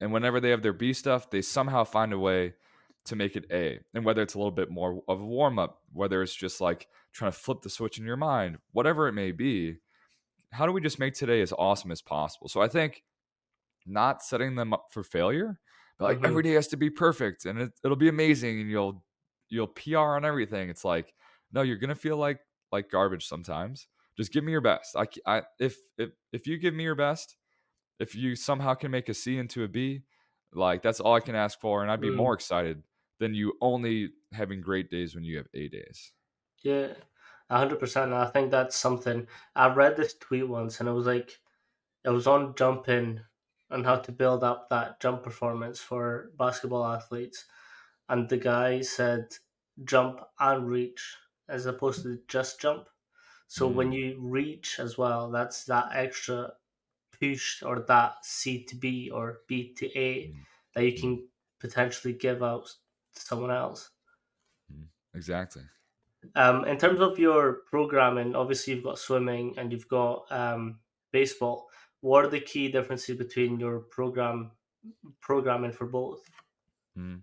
[0.00, 2.54] And whenever they have their B stuff, they somehow find a way
[3.06, 3.80] to make it A.
[3.94, 6.86] And whether it's a little bit more of a warm up, whether it's just like
[7.12, 9.76] trying to flip the switch in your mind, whatever it may be,
[10.52, 12.48] how do we just make today as awesome as possible?
[12.48, 13.02] So I think
[13.86, 15.58] not setting them up for failure,
[15.98, 16.26] but like mm-hmm.
[16.26, 19.04] every day has to be perfect and it, it'll be amazing and you'll
[19.48, 20.70] you'll PR on everything.
[20.70, 21.14] It's like
[21.52, 22.40] no, you're gonna feel like
[22.72, 23.86] like garbage sometimes.
[24.16, 24.96] Just give me your best.
[24.96, 27.36] I, I if if if you give me your best,
[27.98, 30.02] if you somehow can make a C into a B,
[30.52, 32.16] like that's all I can ask for, and I'd be mm.
[32.16, 32.82] more excited
[33.20, 36.12] than you only having great days when you have A days.
[36.62, 36.88] Yeah,
[37.48, 38.12] hundred percent.
[38.12, 39.28] I think that's something.
[39.54, 41.38] I read this tweet once, and it was like,
[42.04, 43.20] it was on jumping
[43.70, 47.44] and how to build up that jump performance for basketball athletes,
[48.08, 49.26] and the guy said
[49.84, 51.16] jump and reach
[51.48, 52.88] as opposed to just jump.
[53.46, 53.74] So mm.
[53.74, 56.52] when you reach as well, that's that extra
[57.20, 60.34] push or that C to B or B to A mm.
[60.74, 61.28] that you can
[61.60, 62.70] potentially give out
[63.14, 63.90] someone else.
[64.72, 65.62] Mm, exactly.
[66.36, 70.78] Um, in terms of your programming, obviously you've got swimming and you've got um,
[71.12, 71.68] baseball.
[72.00, 74.50] what are the key differences between your program
[75.20, 76.22] programming for both?
[76.98, 77.22] Mm.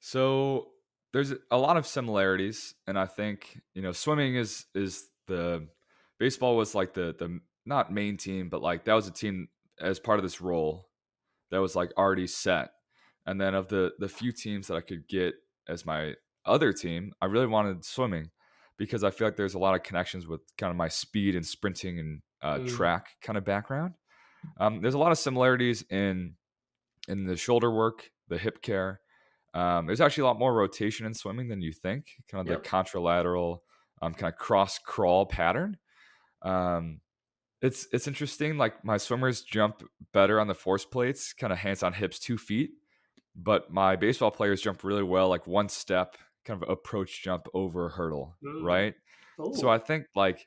[0.00, 0.68] So
[1.12, 5.66] there's a lot of similarities, and I think you know swimming is is the
[6.18, 9.48] baseball was like the the not main team, but like that was a team
[9.80, 10.88] as part of this role
[11.50, 12.72] that was like already set.
[13.26, 15.34] And then of the the few teams that I could get
[15.68, 18.30] as my other team, I really wanted swimming
[18.76, 21.44] because I feel like there's a lot of connections with kind of my speed and
[21.44, 22.68] sprinting and uh, mm.
[22.68, 23.94] track kind of background.
[24.58, 26.34] Um, there's a lot of similarities in
[27.08, 29.00] in the shoulder work, the hip care.
[29.52, 32.06] Um, there's actually a lot more rotation in swimming than you think.
[32.30, 32.62] Kind of yep.
[32.62, 33.58] the contralateral,
[34.00, 35.76] um, kind of cross crawl pattern.
[36.42, 37.00] Um,
[37.60, 38.56] it's it's interesting.
[38.56, 42.38] Like my swimmers jump better on the force plates, kind of hands on hips, two
[42.38, 42.70] feet.
[43.42, 47.86] But my baseball players jump really well, like one step, kind of approach jump over
[47.86, 48.62] a hurdle, mm.
[48.62, 48.94] right?
[49.40, 49.52] Ooh.
[49.54, 50.46] So I think like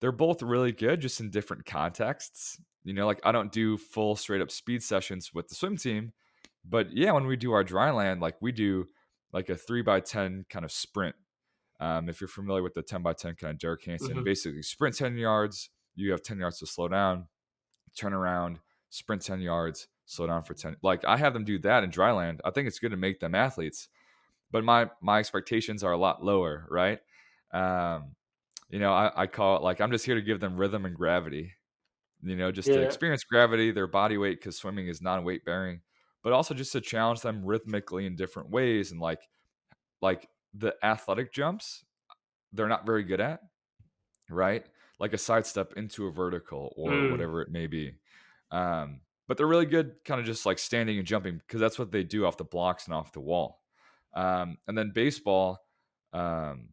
[0.00, 2.60] they're both really good, just in different contexts.
[2.84, 6.12] You know, like I don't do full straight up speed sessions with the swim team,
[6.64, 8.86] but yeah, when we do our dry land, like we do
[9.32, 11.16] like a three by ten kind of sprint.
[11.80, 14.24] Um, if you're familiar with the ten by ten kind of Derek Hansen, mm-hmm.
[14.24, 17.26] basically sprint ten yards, you have 10 yards to slow down,
[17.96, 18.58] turn around,
[18.90, 20.76] sprint 10 yards, slow down for 10.
[20.82, 22.40] Like I have them do that in dry land.
[22.44, 23.88] I think it's good to make them athletes.
[24.50, 27.00] But my my expectations are a lot lower, right?
[27.52, 28.14] Um,
[28.68, 30.94] you know, I, I call it like I'm just here to give them rhythm and
[30.94, 31.52] gravity.
[32.22, 32.76] You know, just yeah.
[32.76, 35.80] to experience gravity, their body weight, because swimming is non-weight bearing,
[36.22, 39.22] but also just to challenge them rhythmically in different ways and like
[40.00, 41.84] like the athletic jumps,
[42.52, 43.40] they're not very good at,
[44.28, 44.64] right?
[45.02, 47.10] like a sidestep into a vertical or mm.
[47.10, 47.92] whatever it may be.
[48.52, 51.92] Um, but they're really good, kind of just like standing and jumping because that's what
[51.92, 53.60] they do off the blocks and off the wall.
[54.14, 55.64] Um, and then baseball,
[56.12, 56.68] um,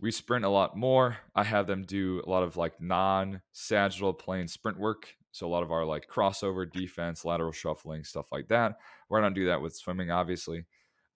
[0.00, 1.18] we sprint a lot more.
[1.34, 5.14] I have them do a lot of like non sagittal plane sprint work.
[5.32, 8.78] So a lot of our like crossover defense, lateral shuffling, stuff like that.
[9.08, 10.64] We're not do that with swimming, obviously.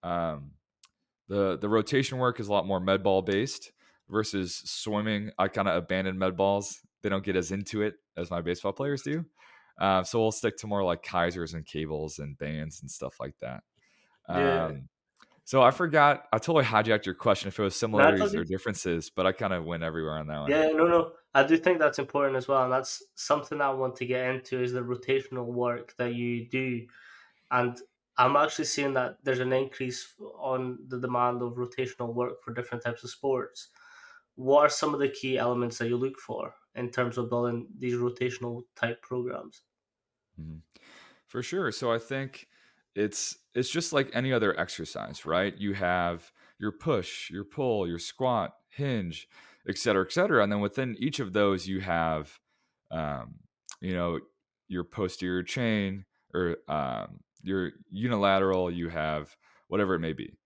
[0.03, 0.51] Um,
[1.27, 3.71] the the rotation work is a lot more med ball based
[4.09, 5.31] versus swimming.
[5.37, 6.79] I kind of abandoned med balls.
[7.01, 9.25] They don't get as into it as my baseball players do.
[9.79, 13.35] Uh, so we'll stick to more like Keisers and cables and bands and stuff like
[13.41, 13.63] that.
[14.29, 14.65] Yeah.
[14.65, 14.89] Um,
[15.43, 16.23] so I forgot.
[16.33, 19.65] I totally hijacked your question if it was similarities or differences, but I kind of
[19.65, 20.49] went everywhere on that one.
[20.49, 21.11] Yeah, no, no.
[21.35, 24.61] I do think that's important as well, and that's something I want to get into
[24.61, 26.87] is the rotational work that you do,
[27.51, 27.77] and
[28.17, 32.83] I'm actually seeing that there's an increase on the demand of rotational work for different
[32.83, 33.67] types of sports
[34.35, 37.67] what are some of the key elements that you look for in terms of building
[37.77, 39.61] these rotational type programs?
[40.39, 40.57] Mm-hmm.
[41.27, 41.71] For sure.
[41.71, 42.47] So I think
[42.95, 45.57] it's it's just like any other exercise, right?
[45.57, 49.27] You have your push, your pull, your squat, hinge,
[49.67, 50.43] et cetera, et cetera.
[50.43, 52.39] And then within each of those, you have,
[52.91, 53.35] um,
[53.81, 54.19] you know,
[54.67, 59.35] your posterior chain or um, your unilateral, you have
[59.67, 60.37] whatever it may be,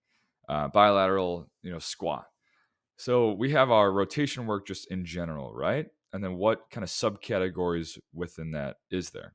[0.48, 2.26] uh, bilateral, you know, squat.
[2.96, 5.86] So we have our rotation work just in general, right?
[6.12, 9.34] And then what kind of subcategories within that is there?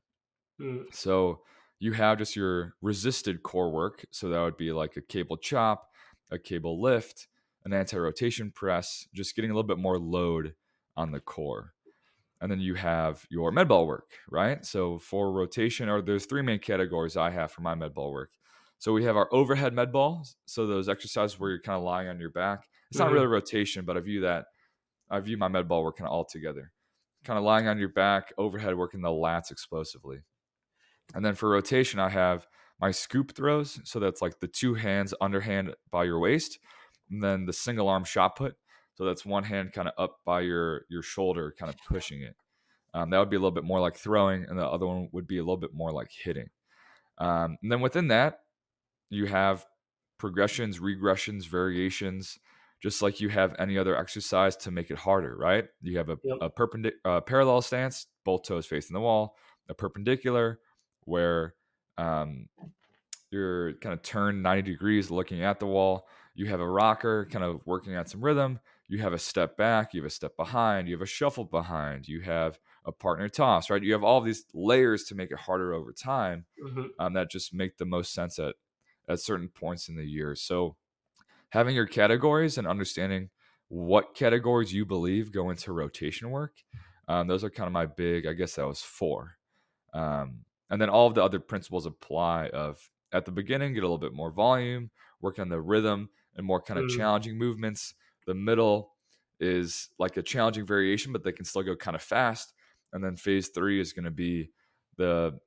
[0.60, 0.84] Mm.
[0.92, 1.40] So
[1.78, 4.04] you have just your resisted core work.
[4.10, 5.88] So that would be like a cable chop,
[6.30, 7.28] a cable lift,
[7.64, 10.54] an anti rotation press, just getting a little bit more load
[10.96, 11.72] on the core.
[12.40, 14.64] And then you have your med ball work, right?
[14.64, 18.30] So for rotation, or there's three main categories I have for my med ball work.
[18.78, 20.26] So we have our overhead med ball.
[20.44, 22.68] So those exercises where you're kind of lying on your back.
[22.90, 23.14] It's not mm-hmm.
[23.14, 24.46] really rotation, but I view that
[25.10, 26.72] I view my med ball work kind of all together.
[27.24, 30.18] Kind of lying on your back, overhead working the lats explosively.
[31.14, 32.46] And then for rotation, I have
[32.80, 33.80] my scoop throws.
[33.84, 36.58] So that's like the two hands underhand by your waist.
[37.10, 38.56] And then the single arm shot put.
[38.94, 42.34] So that's one hand kind of up by your your shoulder, kind of pushing it.
[42.94, 45.26] Um, that would be a little bit more like throwing, and the other one would
[45.26, 46.48] be a little bit more like hitting.
[47.18, 48.40] Um, and then within that,
[49.10, 49.66] you have
[50.18, 52.38] progressions, regressions, variations
[52.82, 55.66] just like you have any other exercise to make it harder, right?
[55.82, 56.38] You have a, yep.
[56.40, 59.36] a perpendicular uh, parallel stance, both toes facing the wall,
[59.68, 60.60] a perpendicular
[61.04, 61.54] where
[61.98, 62.48] um,
[63.30, 66.06] you're kind of turned 90 degrees looking at the wall.
[66.34, 68.60] You have a rocker kind of working on some rhythm.
[68.88, 72.06] You have a step back, you have a step behind, you have a shuffle behind,
[72.06, 73.82] you have a partner toss, right?
[73.82, 76.84] You have all these layers to make it harder over time mm-hmm.
[77.00, 78.54] um, that just make the most sense at,
[79.08, 80.36] at certain points in the year.
[80.36, 80.76] So,
[81.50, 83.30] having your categories and understanding
[83.68, 86.52] what categories you believe go into rotation work.
[87.08, 89.36] Um, those are kind of my big, I guess that was four.
[89.94, 93.86] Um, and then all of the other principles apply of at the beginning, get a
[93.86, 96.96] little bit more volume, work on the rhythm and more kind of mm.
[96.96, 97.94] challenging movements.
[98.26, 98.92] The middle
[99.38, 102.52] is like a challenging variation, but they can still go kind of fast.
[102.92, 104.50] And then phase three is going to be
[104.96, 105.38] the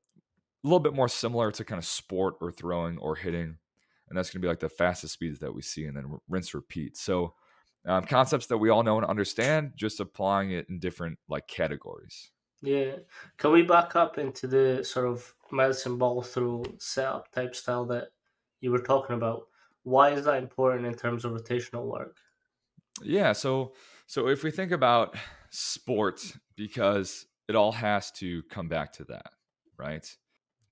[0.63, 3.57] a little bit more similar to kind of sport or throwing or hitting.
[4.10, 6.54] And that's going to be like the fastest speeds that we see and then rinse
[6.54, 6.98] repeat.
[6.98, 7.36] So,
[7.86, 12.32] um, concepts that we all know and understand, just applying it in different like categories.
[12.62, 12.95] Yeah.
[13.38, 18.10] Can we back up into the sort of medicine ball throw setup type style that
[18.62, 19.48] you were talking about?
[19.84, 22.17] Why is that important in terms of rotational work?
[23.02, 23.32] Yeah.
[23.32, 23.74] So,
[24.08, 25.15] so if we think about
[25.52, 29.32] sports, because it all has to come back to that,
[29.78, 30.06] right?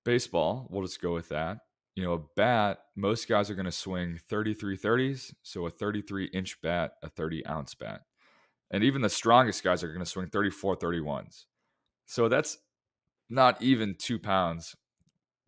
[0.04, 1.58] Baseball, we'll just go with that.
[1.98, 5.34] You know, a bat, most guys are going to swing 33 30s.
[5.42, 8.02] So a 33 inch bat, a 30 ounce bat.
[8.70, 11.46] And even the strongest guys are going to swing 34 31s.
[12.06, 12.58] So that's
[13.28, 14.76] not even two pounds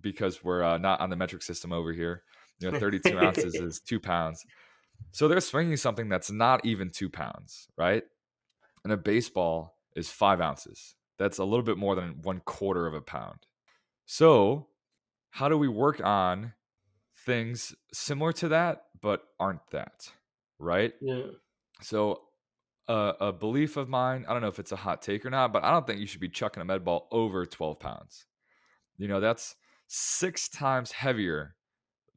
[0.00, 2.24] because we're uh, not on the metric system over here.
[2.58, 4.44] You know, 32 ounces is two pounds.
[5.12, 8.02] So they're swinging something that's not even two pounds, right?
[8.82, 10.96] And a baseball is five ounces.
[11.16, 13.46] That's a little bit more than one quarter of a pound.
[14.04, 14.66] So,
[15.30, 16.54] how do we work on
[17.26, 20.12] things similar to that, but aren't that?
[20.58, 20.94] Right?
[21.00, 21.30] Yeah.
[21.82, 22.22] So,
[22.88, 25.52] uh, a belief of mine, I don't know if it's a hot take or not,
[25.52, 28.26] but I don't think you should be chucking a med ball over 12 pounds.
[28.98, 29.56] You know, that's
[29.88, 31.56] six times heavier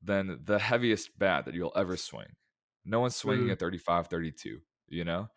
[0.02, 2.36] than the heaviest bat that you'll ever swing.
[2.86, 3.52] No one's swinging Mhm.
[3.52, 5.30] at 35, 32, you know?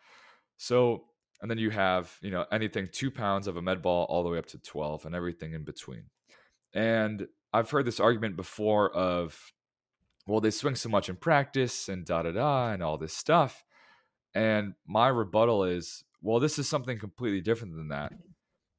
[0.56, 1.10] So,
[1.42, 4.30] and then you have, you know, anything two pounds of a med ball all the
[4.30, 6.10] way up to 12 and everything in between.
[6.74, 9.52] And I've heard this argument before of,
[10.26, 13.64] well, they swing so much in practice and da da da and all this stuff.
[14.34, 18.12] And my rebuttal is, well, this is something completely different than that.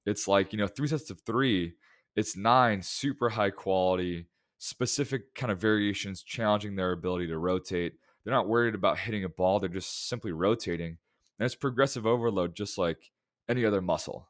[0.06, 1.74] It's like, you know, three sets of three,
[2.16, 4.28] it's nine super high quality,
[4.58, 7.94] specific kind of variations, challenging their ability to rotate.
[8.24, 10.98] They're not worried about hitting a ball, they're just simply rotating.
[11.40, 13.12] And it's progressive overload, just like
[13.48, 14.30] any other muscle,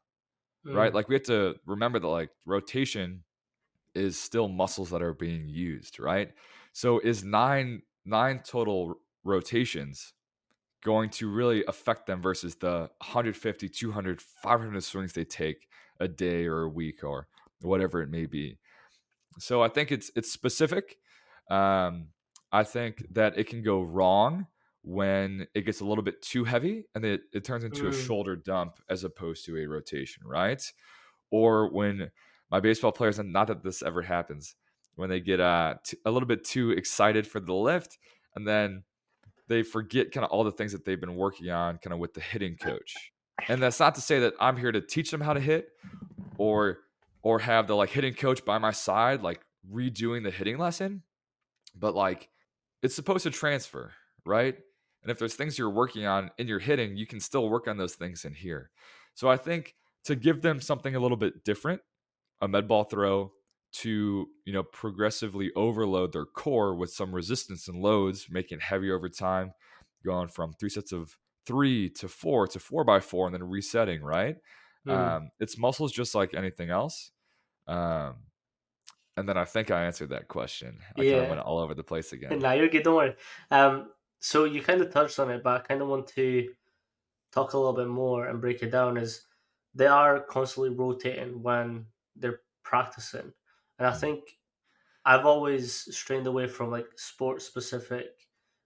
[0.65, 0.91] right?
[0.91, 0.95] Mm.
[0.95, 3.23] Like we have to remember that like rotation
[3.98, 6.34] is still muscles that are being used, right?
[6.74, 10.14] So is nine nine total rotations
[10.84, 15.68] going to really affect them versus the 150, 200, 500 swings they take
[16.00, 17.28] a day or a week or
[17.62, 18.60] whatever it may be.
[19.40, 20.98] So I think it's it's specific.
[21.50, 22.10] Um,
[22.52, 24.48] I think that it can go wrong
[24.84, 27.92] when it gets a little bit too heavy and it, it turns into a Mm.
[27.92, 30.62] shoulder dump as opposed to a rotation, right?
[31.32, 32.12] Or when
[32.52, 34.56] my baseball players, and not that this ever happens,
[34.96, 37.98] when they get uh, t- a little bit too excited for the lift
[38.36, 38.84] and then
[39.48, 42.14] they forget kind of all the things that they've been working on kind of with
[42.14, 42.94] the hitting coach.
[43.48, 45.70] And that's not to say that I'm here to teach them how to hit
[46.38, 46.80] or
[47.24, 51.02] or have the like hitting coach by my side like redoing the hitting lesson,
[51.76, 52.30] but like
[52.84, 53.92] it's supposed to transfer,
[54.26, 54.56] right?
[55.02, 57.78] And if there's things you're working on in your hitting, you can still work on
[57.78, 58.70] those things in here.
[59.16, 61.82] So I think to give them something a little bit different,
[62.41, 63.32] a med ball throw
[63.73, 68.95] to, you know, progressively overload their core with some resistance and loads, making it heavier
[68.95, 69.52] over time,
[70.04, 74.02] going from three sets of three to four to four by four and then resetting,
[74.02, 74.38] right?
[74.88, 75.17] Mm.
[75.17, 77.12] Um, it's muscles just like anything else.
[77.67, 78.23] Um,
[79.15, 80.80] and then I think I answered that question.
[80.95, 81.17] I kind Yeah.
[81.23, 82.39] of went all over the place again.
[82.39, 83.15] Now you're good, don't worry.
[83.52, 86.54] Um, so you kind of touched on it, but I kind of want to
[87.32, 88.97] talk a little bit more and break it down.
[88.97, 89.26] Is
[89.73, 91.88] they are constantly rotating when
[92.19, 93.34] they're practicing,
[93.80, 93.99] and I hmm.
[93.99, 94.19] think
[95.06, 98.08] I've always strained away from like sport specific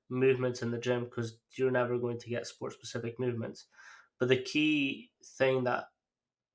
[0.09, 3.65] movements in the gym because you're never going to get sport specific movements.
[4.19, 5.85] But the key thing that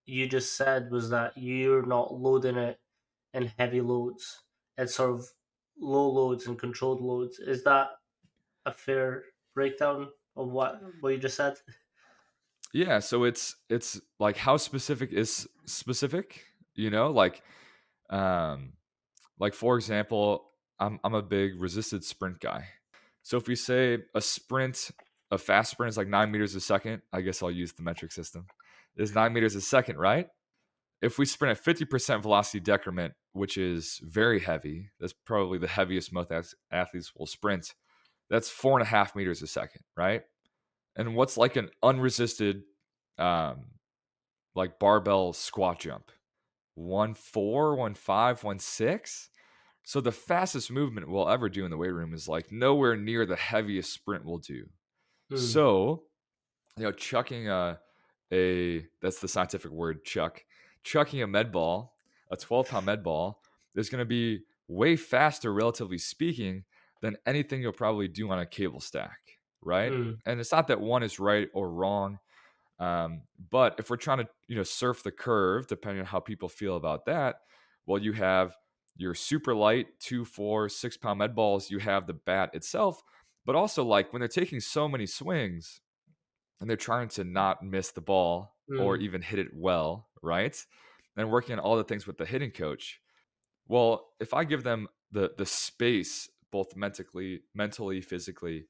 [0.05, 2.79] you just said was that you're not loading it
[3.35, 4.43] in heavy loads.
[4.79, 5.27] It's sort of
[5.79, 7.39] low loads and controlled loads.
[7.39, 7.89] Is that
[8.67, 10.91] a fair breakdown of what hmm.
[11.01, 11.55] what you just said?
[12.73, 16.43] Yeah, so it's it's like how specific is specific,
[16.77, 17.43] you know, like
[18.11, 18.75] um
[19.39, 22.69] like for example, I'm I'm a big resisted sprint guy.
[23.23, 24.91] So if we say a sprint,
[25.31, 28.13] a fast sprint is like nine meters a second, I guess I'll use the metric
[28.13, 28.47] system.
[28.97, 30.29] Is nine meters a second, right?
[31.03, 36.13] If we sprint at 50% velocity decrement, which is very heavy, that's probably the heaviest
[36.13, 36.33] most
[36.71, 37.75] athletes will sprint.
[38.31, 40.23] That's four and a half meters a second, right?
[40.97, 42.63] And what's like an unresisted,
[43.19, 43.67] um,
[44.55, 46.11] like barbell squat jump?
[46.77, 49.31] One four, one five, one six.
[49.83, 53.27] So the fastest movement we'll ever do in the weight room is like nowhere near
[53.27, 54.67] the heaviest sprint we'll do.
[55.31, 55.37] Hmm.
[55.37, 56.05] So,
[56.77, 57.81] you know, chucking a
[58.33, 60.45] a that's the scientific word chuck,
[60.83, 61.97] chucking a med ball,
[62.31, 63.41] a 12 pound med ball
[63.75, 66.65] is going to be way faster, relatively speaking,
[67.01, 69.19] than anything you'll probably do on a cable stack,
[69.63, 69.93] right?
[69.93, 70.13] Hmm.
[70.25, 72.19] And it's not that one is right or wrong.
[72.79, 76.49] Um, but if we're trying to, you know, surf the curve, depending on how people
[76.49, 77.37] feel about that,
[77.87, 78.55] well, you have
[78.97, 81.71] your super light two, four, six pound med balls.
[81.71, 83.03] You have the bat itself,
[83.45, 85.81] but also like when they're taking so many swings
[86.61, 88.83] and they're trying to not miss the ball mm.
[88.83, 90.57] or even hit it well, right?
[91.17, 93.01] And working on all the things with the hitting coach.
[93.69, 98.67] Well, if I give them the the space, both mentally, mentally, physically,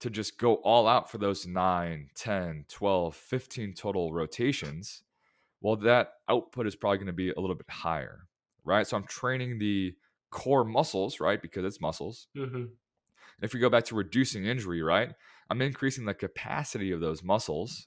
[0.00, 5.02] to just go all out for those 9, 10, 12, 15 total rotations,
[5.60, 8.26] well, that output is probably going to be a little bit higher,
[8.64, 8.86] right?
[8.86, 9.94] So I'm training the
[10.30, 11.40] core muscles, right?
[11.40, 12.28] Because it's muscles.
[12.36, 12.64] Mm-hmm.
[13.42, 15.12] If we go back to reducing injury, right?
[15.50, 17.86] I'm increasing the capacity of those muscles.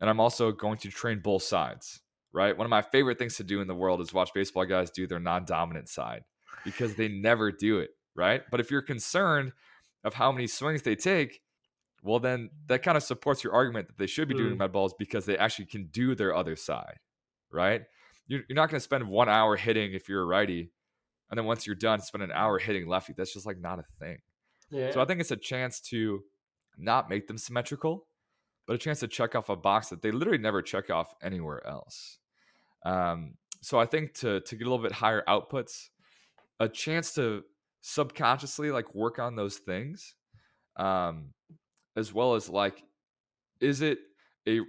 [0.00, 2.00] And I'm also going to train both sides,
[2.32, 2.56] right?
[2.56, 5.06] One of my favorite things to do in the world is watch baseball guys do
[5.06, 6.24] their non dominant side
[6.64, 8.42] because they never do it, right?
[8.50, 9.52] But if you're concerned
[10.04, 11.40] of how many swings they take,
[12.02, 14.58] well, then that kind of supports your argument that they should be doing mm.
[14.58, 16.98] med balls because they actually can do their other side,
[17.50, 17.82] right?
[18.26, 20.70] You're, you're not going to spend one hour hitting if you're a righty,
[21.30, 23.12] and then once you're done, spend an hour hitting lefty.
[23.16, 24.18] That's just like not a thing.
[24.70, 24.92] Yeah.
[24.92, 26.22] So I think it's a chance to
[26.78, 28.06] not make them symmetrical,
[28.66, 31.66] but a chance to check off a box that they literally never check off anywhere
[31.66, 32.18] else.
[32.84, 35.88] Um, so I think to to get a little bit higher outputs,
[36.58, 37.42] a chance to
[37.82, 40.14] subconsciously like work on those things
[40.76, 41.32] um
[41.96, 42.82] as well as like
[43.60, 43.98] is it
[44.48, 44.60] a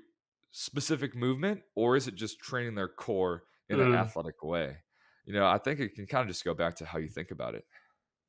[0.52, 3.86] specific movement or is it just training their core in mm.
[3.86, 4.78] an athletic way
[5.26, 7.32] you know i think it can kind of just go back to how you think
[7.32, 7.66] about it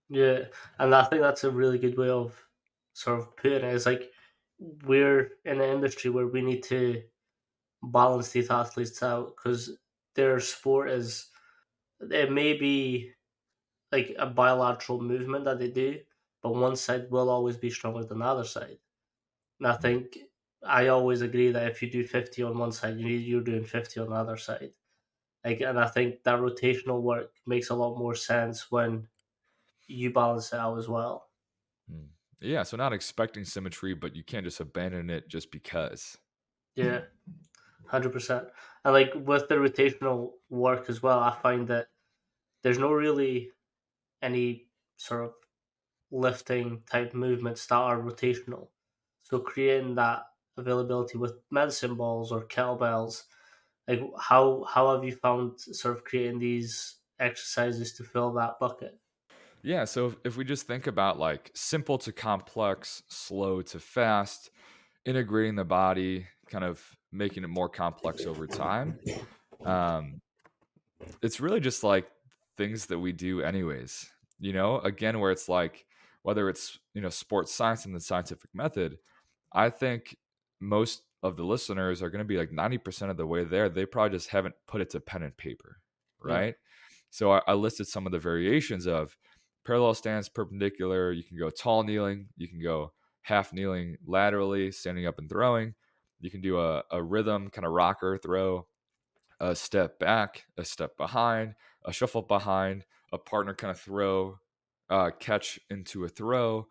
[0.09, 0.41] yeah
[0.79, 2.35] and i think that's a really good way of
[2.93, 4.11] sort of putting it is like
[4.85, 7.03] we're in an industry where we need to
[7.83, 9.77] balance these athletes out because
[10.15, 11.29] their sport is
[12.11, 13.11] it may be
[13.93, 16.01] like a bilateral movement that they do,
[16.43, 18.79] but one side will always be stronger than the other side.
[19.61, 20.19] And I think
[20.63, 24.01] I always agree that if you do 50 on one side, you you're doing 50
[24.01, 24.73] on the other side.
[25.45, 29.09] Like, and I think that rotational work makes a lot more sense when
[29.87, 31.31] you balance it out as well.
[31.91, 32.07] Hmm.
[32.41, 36.19] Yeah, so not expecting symmetry, but you can't just abandon it just because.
[36.75, 37.03] Yeah,
[37.87, 38.49] hundred percent.
[38.85, 41.89] And like with the rotational work as well, I find that
[42.63, 43.51] there's no really
[44.23, 45.33] any sort of
[46.11, 48.69] lifting type movements that are rotational.
[49.23, 50.25] So creating that
[50.57, 53.23] availability with medicine balls or kettlebells,
[53.89, 58.99] like how how have you found sort of creating these exercises to fill that bucket?
[59.63, 64.51] Yeah, so if we just think about like simple to complex, slow to fast,
[65.05, 68.99] integrating the body, kind of making it more complex over time.
[69.65, 70.21] Um,
[71.23, 72.07] it's really just like
[72.57, 74.81] things that we do anyways you know?
[74.81, 75.87] Again where it's like
[76.23, 78.97] whether it's you know sports science and the scientific method
[79.53, 80.17] i think
[80.61, 83.85] most of the listeners are going to be like 90% of the way there they
[83.87, 85.79] probably just haven't put it to pen and paper
[86.21, 86.47] right?
[86.47, 86.53] Yeah.
[87.11, 89.17] so I, I listed some of the variations of
[89.65, 92.93] parallel stance perpendicular you can go tall kneeling you can go
[93.23, 95.75] half kneeling laterally standing up and throwing.
[96.21, 98.67] You can do a, a rhythm kind of rocker throw
[99.41, 104.39] a step back a step behind a shuffle behind, a partner kind of throw,
[104.91, 106.67] uh, catch into a throw,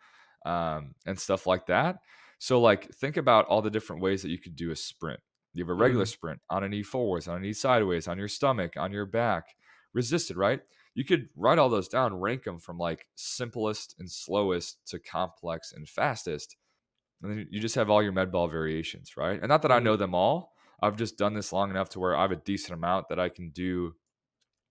[0.45, 1.97] um, and stuff like that.
[2.39, 5.19] So, like, think about all the different ways that you could do a sprint.
[5.53, 6.11] You have a regular mm.
[6.11, 9.55] sprint on a knee forwards, on a knee sideways, on your stomach, on your back,
[9.93, 10.61] resisted, right?
[10.93, 15.71] You could write all those down, rank them from like simplest and slowest to complex
[15.71, 16.57] and fastest.
[17.21, 19.39] And then you just have all your med ball variations, right?
[19.39, 19.99] And not that I know mm.
[19.99, 20.53] them all.
[20.81, 23.29] I've just done this long enough to where I have a decent amount that I
[23.29, 23.93] can do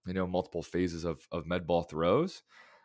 [0.06, 2.42] you know multiple phases of of med ball throws.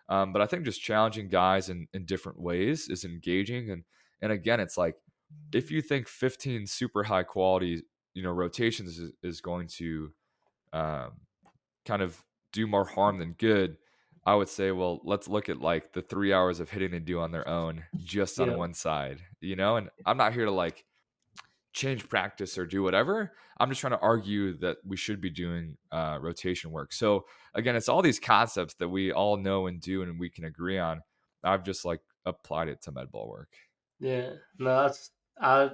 [0.08, 3.84] Um, but I think just challenging guys in in different ways is engaging and
[4.22, 4.96] and again it's like
[5.54, 10.12] if you think 15 super high quality you know rotations is, is going to
[10.74, 11.12] um,
[11.86, 13.78] kind of do more harm than good
[14.26, 17.20] i would say well let's look at like the three hours of hitting they do
[17.20, 18.56] on their own just on yeah.
[18.56, 20.86] one side you know and i'm not here to like
[21.76, 23.34] change practice or do whatever.
[23.60, 26.94] I'm just trying to argue that we should be doing uh, rotation work.
[26.94, 30.46] So again, it's all these concepts that we all know and do and we can
[30.46, 31.02] agree on.
[31.44, 33.50] I've just like applied it to med ball work.
[34.00, 35.72] Yeah, no, that's I.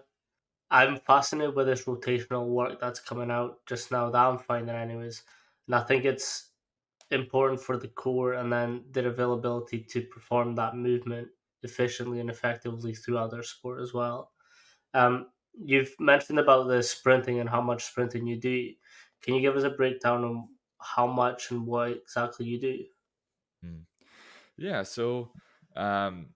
[0.72, 5.22] I'm fascinated with this rotational work that's coming out just now that I'm finding, anyways.
[5.68, 6.52] And I think it's
[7.12, 11.28] important for the core and then their availability to perform that movement
[11.64, 14.32] efficiently and effectively throughout their sport as well.
[14.94, 18.70] Um, you've mentioned about the sprinting and how much sprinting you do.
[19.22, 20.48] Can you give us a breakdown on
[20.80, 22.84] how much and what exactly you do?
[23.64, 23.82] Hmm.
[24.58, 25.32] Yeah, so
[25.76, 26.30] um,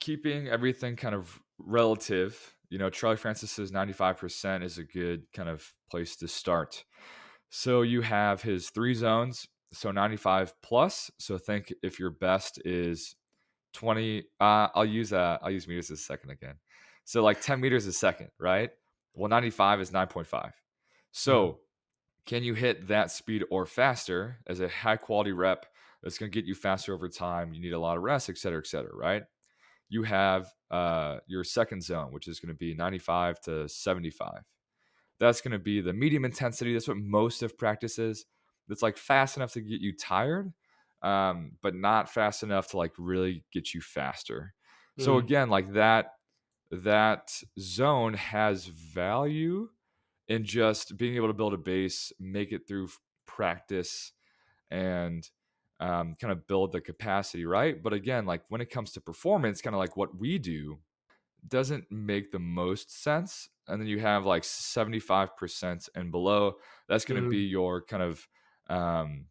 [0.00, 5.72] keeping everything kind of relative, you know, Charlie Francis's 95% is a good kind of
[5.90, 6.84] place to start.
[7.50, 11.10] So you have his three zones, so 95 plus.
[11.18, 13.14] So think if your best is
[13.74, 16.54] 20, uh, I'll use uh, I'll use meters a second again.
[17.04, 18.70] So like 10 meters a second, right?
[19.14, 20.52] Well, 95 is 9.5.
[21.10, 21.56] So mm-hmm.
[22.26, 25.66] can you hit that speed or faster as a high quality rep
[26.02, 27.52] that's going to get you faster over time?
[27.52, 29.22] You need a lot of rest, et cetera, et cetera, right?
[29.88, 34.42] You have uh, your second zone, which is going to be 95 to 75.
[35.20, 36.72] That's going to be the medium intensity.
[36.72, 38.24] That's what most of practice is.
[38.68, 40.52] That's like fast enough to get you tired,
[41.02, 44.54] um, but not fast enough to like really get you faster.
[44.98, 45.04] Mm.
[45.04, 46.12] So again, like that
[46.72, 49.68] that zone has value
[50.28, 52.88] in just being able to build a base, make it through
[53.26, 54.12] practice,
[54.70, 55.28] and
[55.80, 57.82] um, kind of build the capacity, right?
[57.82, 60.78] But again, like when it comes to performance, kind of like what we do
[61.46, 63.48] doesn't make the most sense.
[63.68, 66.54] And then you have like 75% and below.
[66.88, 67.32] That's going to mm.
[67.32, 68.26] be your kind of
[68.68, 69.26] um,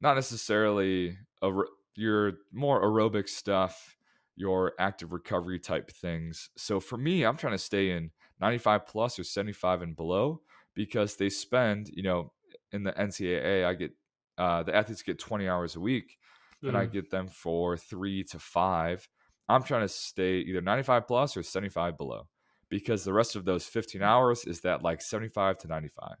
[0.00, 1.50] not necessarily a,
[1.94, 3.93] your more aerobic stuff,
[4.36, 6.50] your active recovery type things.
[6.56, 8.10] So for me, I'm trying to stay in
[8.40, 10.40] 95 plus or 75 and below
[10.74, 12.32] because they spend, you know,
[12.72, 13.92] in the NCAA, I get
[14.36, 16.18] uh, the athletes get 20 hours a week
[16.62, 16.68] mm.
[16.68, 16.92] and I mm.
[16.92, 19.08] get them for three to five.
[19.48, 22.28] I'm trying to stay either 95 plus or 75 below
[22.68, 26.16] because the rest of those 15 hours is that like 75 to 95.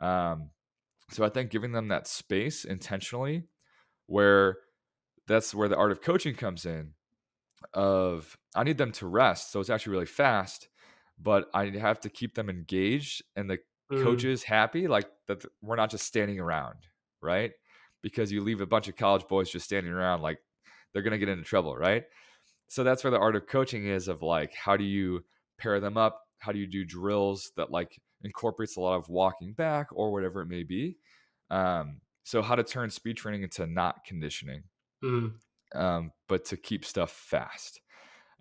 [0.00, 0.50] Um,
[1.10, 3.44] so I think giving them that space intentionally,
[4.06, 4.58] where
[5.26, 6.94] that's where the art of coaching comes in.
[7.74, 10.68] Of I need them to rest, so it's actually really fast,
[11.18, 13.58] but I have to keep them engaged and the
[13.92, 14.02] mm.
[14.02, 16.76] coaches happy, like that we're not just standing around
[17.20, 17.52] right?
[18.02, 20.38] Because you leave a bunch of college boys just standing around, like
[20.92, 22.04] they're going to get into trouble, right?
[22.68, 25.24] So that's where the art of coaching is of like, how do you
[25.58, 26.22] pair them up?
[26.38, 30.40] How do you do drills that like incorporates a lot of walking back or whatever
[30.40, 30.96] it may be?
[31.50, 34.62] Um, so how to turn speed training into not conditioning,
[35.02, 35.32] mm.
[35.74, 37.80] Um, but to keep stuff fast.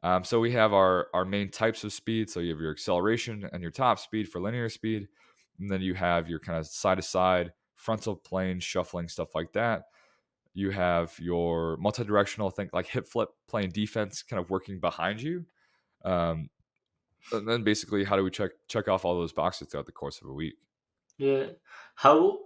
[0.01, 2.29] Um, so we have our our main types of speed.
[2.29, 5.07] So you have your acceleration and your top speed for linear speed,
[5.59, 9.53] and then you have your kind of side to side frontal plane shuffling, stuff like
[9.53, 9.83] that.
[10.53, 15.45] You have your multi-directional, think like hip flip playing defense, kind of working behind you.
[16.03, 16.49] Um,
[17.31, 20.21] and then basically, how do we check check off all those boxes throughout the course
[20.21, 20.55] of a week?
[21.17, 21.47] Yeah.
[21.95, 22.39] How?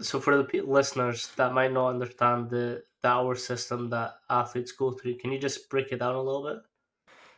[0.00, 4.92] So for the listeners that might not understand the the hour system that athletes go
[4.92, 6.58] through, can you just break it down a little bit?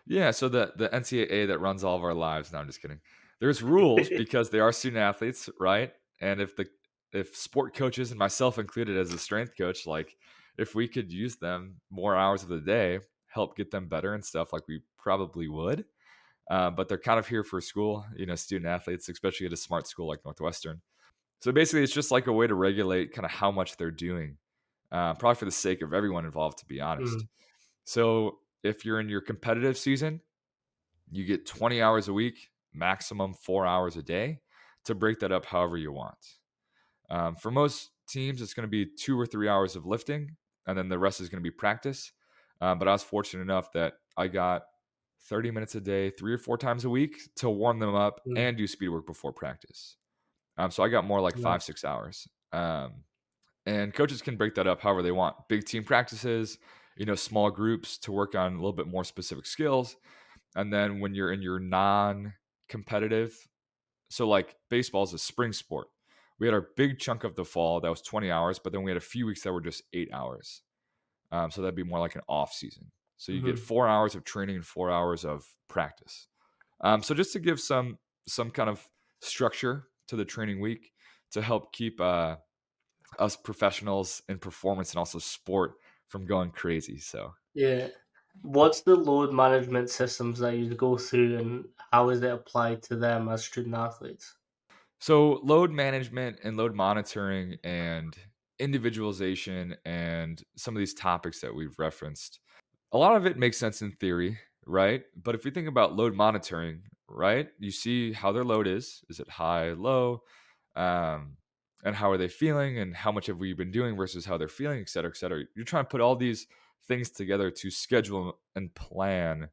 [0.06, 0.30] Yeah.
[0.32, 2.52] So the the NCAA that runs all of our lives.
[2.52, 3.00] No, I'm just kidding.
[3.40, 5.92] There's rules because they are student athletes, right?
[6.20, 6.66] And if the
[7.12, 10.16] if sport coaches and myself included as a strength coach, like
[10.58, 14.24] if we could use them more hours of the day, help get them better and
[14.24, 15.84] stuff, like we probably would.
[16.50, 19.56] Uh, but they're kind of here for school, you know, student athletes, especially at a
[19.56, 20.80] smart school like Northwestern.
[21.40, 24.36] So basically, it's just like a way to regulate kind of how much they're doing,
[24.93, 27.16] uh, probably for the sake of everyone involved, to be honest.
[27.16, 27.28] Mm.
[27.84, 30.20] So if you're in your competitive season,
[31.11, 34.40] you get 20 hours a week, maximum four hours a day
[34.84, 36.18] to break that up however you want.
[37.11, 40.36] Um, for most teams, it's going to be two or three hours of lifting,
[40.66, 42.12] and then the rest is going to be practice.
[42.61, 44.62] Um, but I was fortunate enough that I got
[45.28, 48.38] 30 minutes a day, three or four times a week to warm them up mm.
[48.38, 49.97] and do speed work before practice.
[50.59, 52.28] Um, so I got more like five, six hours.
[52.53, 53.05] Um,
[53.66, 55.36] and coaches can break that up however they want.
[55.48, 56.58] Big team practices,
[56.96, 59.96] you know, small groups to work on a little bit more specific skills.
[60.54, 62.34] And then when you're in your non
[62.68, 63.48] competitive,
[64.10, 65.88] so like baseball is a spring sport
[66.42, 68.90] we had our big chunk of the fall that was 20 hours, but then we
[68.90, 70.62] had a few weeks that were just eight hours.
[71.30, 72.90] Um, so that'd be more like an off season.
[73.16, 73.50] So you mm-hmm.
[73.50, 76.26] get four hours of training and four hours of practice.
[76.80, 77.96] Um, so just to give some
[78.26, 78.84] some kind of
[79.20, 80.90] structure to the training week
[81.30, 82.34] to help keep uh,
[83.18, 85.74] us professionals in performance and also sport
[86.08, 86.98] from going crazy.
[86.98, 87.88] So yeah,
[88.40, 92.96] what's the load management systems that you go through, and how is it applied to
[92.96, 94.34] them as student athletes?
[95.00, 98.16] So, load management and load monitoring and
[98.58, 102.40] individualization and some of these topics that we've referenced,
[102.92, 105.02] a lot of it makes sense in theory, right?
[105.20, 109.02] But if you think about load monitoring, right, you see how their load is.
[109.08, 110.22] Is it high, low?
[110.76, 111.36] Um,
[111.83, 114.49] and how are they feeling and how much have we been doing versus how they're
[114.49, 115.43] feeling, et cetera, et cetera.
[115.55, 116.47] You're trying to put all these
[116.87, 119.49] things together to schedule and plan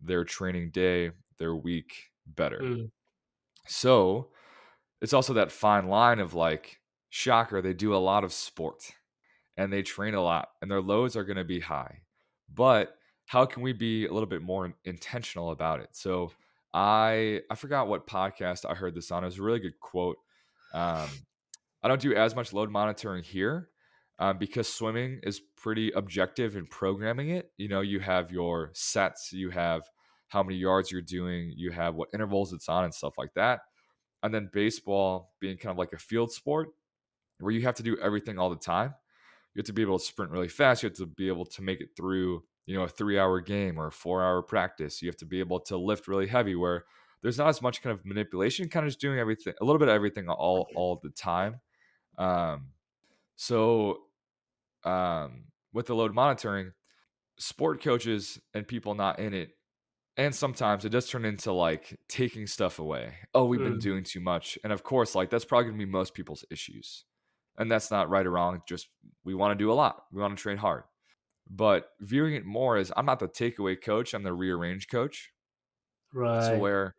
[0.00, 2.60] their training day, their week better.
[2.60, 2.90] Mm.
[3.66, 4.28] So,
[5.02, 8.92] it's also that fine line of like, shocker, they do a lot of sport
[9.56, 12.00] and they train a lot and their loads are going to be high.
[12.52, 12.96] But
[13.26, 15.90] how can we be a little bit more intentional about it?
[15.92, 16.32] So
[16.72, 19.22] I I forgot what podcast I heard this on.
[19.22, 20.18] It was a really good quote.
[20.72, 21.08] Um,
[21.86, 23.68] I don't do as much load monitoring here
[24.18, 27.52] um, because swimming is pretty objective in programming it.
[27.58, 29.82] You know, you have your sets, you have
[30.26, 33.60] how many yards you're doing, you have what intervals it's on, and stuff like that.
[34.24, 36.70] And then baseball being kind of like a field sport
[37.38, 38.92] where you have to do everything all the time.
[39.54, 40.82] You have to be able to sprint really fast.
[40.82, 43.78] You have to be able to make it through, you know, a three hour game
[43.78, 45.02] or a four hour practice.
[45.02, 46.82] You have to be able to lift really heavy where
[47.22, 49.88] there's not as much kind of manipulation, kind of just doing everything, a little bit
[49.88, 51.60] of everything all, all the time.
[52.18, 52.68] Um,
[53.36, 54.00] so
[54.84, 56.72] um, with the load monitoring,
[57.38, 59.50] sport coaches and people not in it
[60.16, 63.14] and sometimes it does turn into like taking stuff away.
[63.34, 63.64] Oh, we've mm.
[63.64, 64.58] been doing too much.
[64.64, 67.04] And of course, like that's probably gonna be most people's issues.
[67.58, 68.62] And that's not right or wrong.
[68.66, 68.88] Just
[69.24, 70.04] we want to do a lot.
[70.12, 70.84] We want to train hard.
[71.48, 75.32] But viewing it more as I'm not the takeaway coach, I'm the rearrange coach.
[76.12, 76.42] Right.
[76.42, 76.96] So where,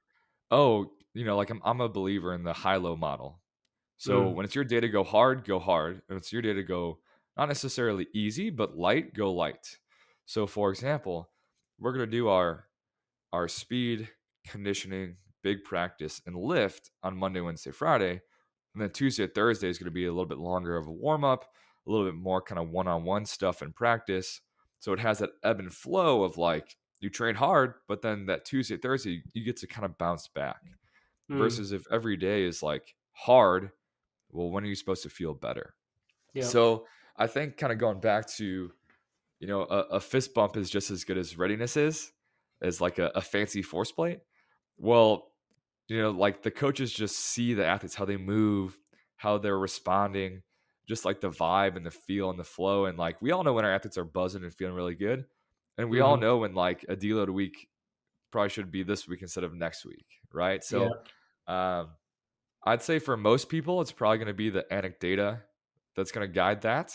[0.50, 3.40] oh, you know, like I'm I'm a believer in the high-low model.
[3.98, 4.34] So mm.
[4.34, 6.02] when it's your day to go hard, go hard.
[6.08, 7.00] And it's your day to go
[7.36, 9.78] not necessarily easy, but light, go light.
[10.26, 11.30] So for example,
[11.80, 12.66] we're gonna do our
[13.34, 14.10] our speed,
[14.46, 18.22] conditioning, big practice, and lift on Monday, Wednesday, Friday.
[18.74, 21.24] And then Tuesday, Thursday is going to be a little bit longer of a warm
[21.24, 21.46] up,
[21.88, 24.42] a little bit more kind of one on one stuff in practice.
[24.80, 28.46] So it has that ebb and flow of like you train hard, but then that
[28.46, 30.62] Tuesday, Thursday, you get to kind of bounce back.
[31.32, 31.40] Mm.
[31.40, 33.72] Versus if every day is like hard,
[34.32, 35.74] well, when are you supposed to feel better?
[36.34, 36.44] Yeah.
[36.44, 36.86] So
[37.18, 38.72] I think kind of going back to,
[39.40, 42.12] you know, a, a fist bump is just as good as readiness is
[42.62, 44.20] as like a, a fancy force plate.
[44.78, 45.32] Well,
[45.88, 48.78] you know, like the coaches just see the athletes, how they move,
[49.16, 50.44] how they're responding,
[50.88, 52.86] just like the vibe and the feel and the flow.
[52.86, 55.26] And like we all know when our athletes are buzzing and feeling really good.
[55.78, 56.08] And we mm-hmm.
[56.08, 57.68] all know when like a deload week
[58.32, 60.06] probably should be this week instead of next week.
[60.34, 60.64] Right.
[60.64, 60.92] So
[61.48, 61.80] yeah.
[61.80, 61.90] um
[62.68, 65.42] I'd say for most people it's probably gonna be the anecdata
[65.96, 66.94] that's gonna guide that.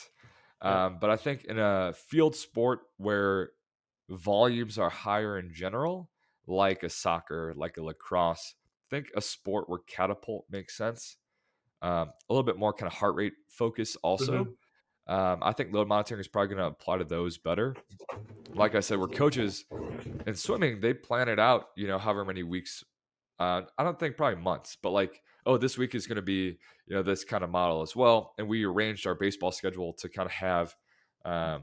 [0.60, 3.50] Um, but I think in a field sport where
[4.08, 6.08] volumes are higher in general,
[6.46, 8.54] like a soccer, like a lacrosse.
[8.90, 11.16] think a sport where catapult makes sense.
[11.80, 14.44] Um, a little bit more kind of heart rate focus also.
[14.44, 15.12] Mm-hmm.
[15.12, 17.74] Um, I think load monitoring is probably going to apply to those better.
[18.54, 19.64] Like I said, we're coaches
[20.26, 22.84] in swimming, they plan it out, you know, however many weeks.
[23.40, 26.58] Uh, I don't think probably months, but like, oh, this week is going to be,
[26.86, 28.34] you know, this kind of model as well.
[28.38, 30.74] And we arranged our baseball schedule to kind of have
[31.24, 31.62] um,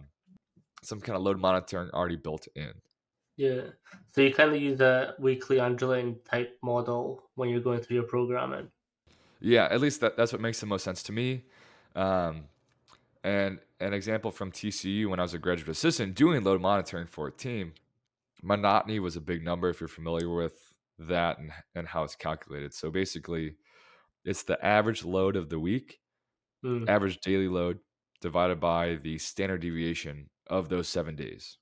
[0.83, 2.71] some kind of load monitoring already built in.
[3.37, 3.61] Yeah.
[4.13, 8.05] So you kind of use a weekly undulating type model when you're going through your
[8.05, 8.67] programming.
[9.39, 11.43] Yeah, at least that, that's what makes the most sense to me.
[11.95, 12.43] Um,
[13.23, 17.27] and an example from TCU when I was a graduate assistant doing load monitoring for
[17.27, 17.73] a team,
[18.43, 22.73] monotony was a big number if you're familiar with that and, and how it's calculated.
[22.73, 23.55] So basically,
[24.25, 25.99] it's the average load of the week,
[26.63, 26.87] mm.
[26.87, 27.79] average daily load
[28.21, 31.57] divided by the standard deviation of those seven days.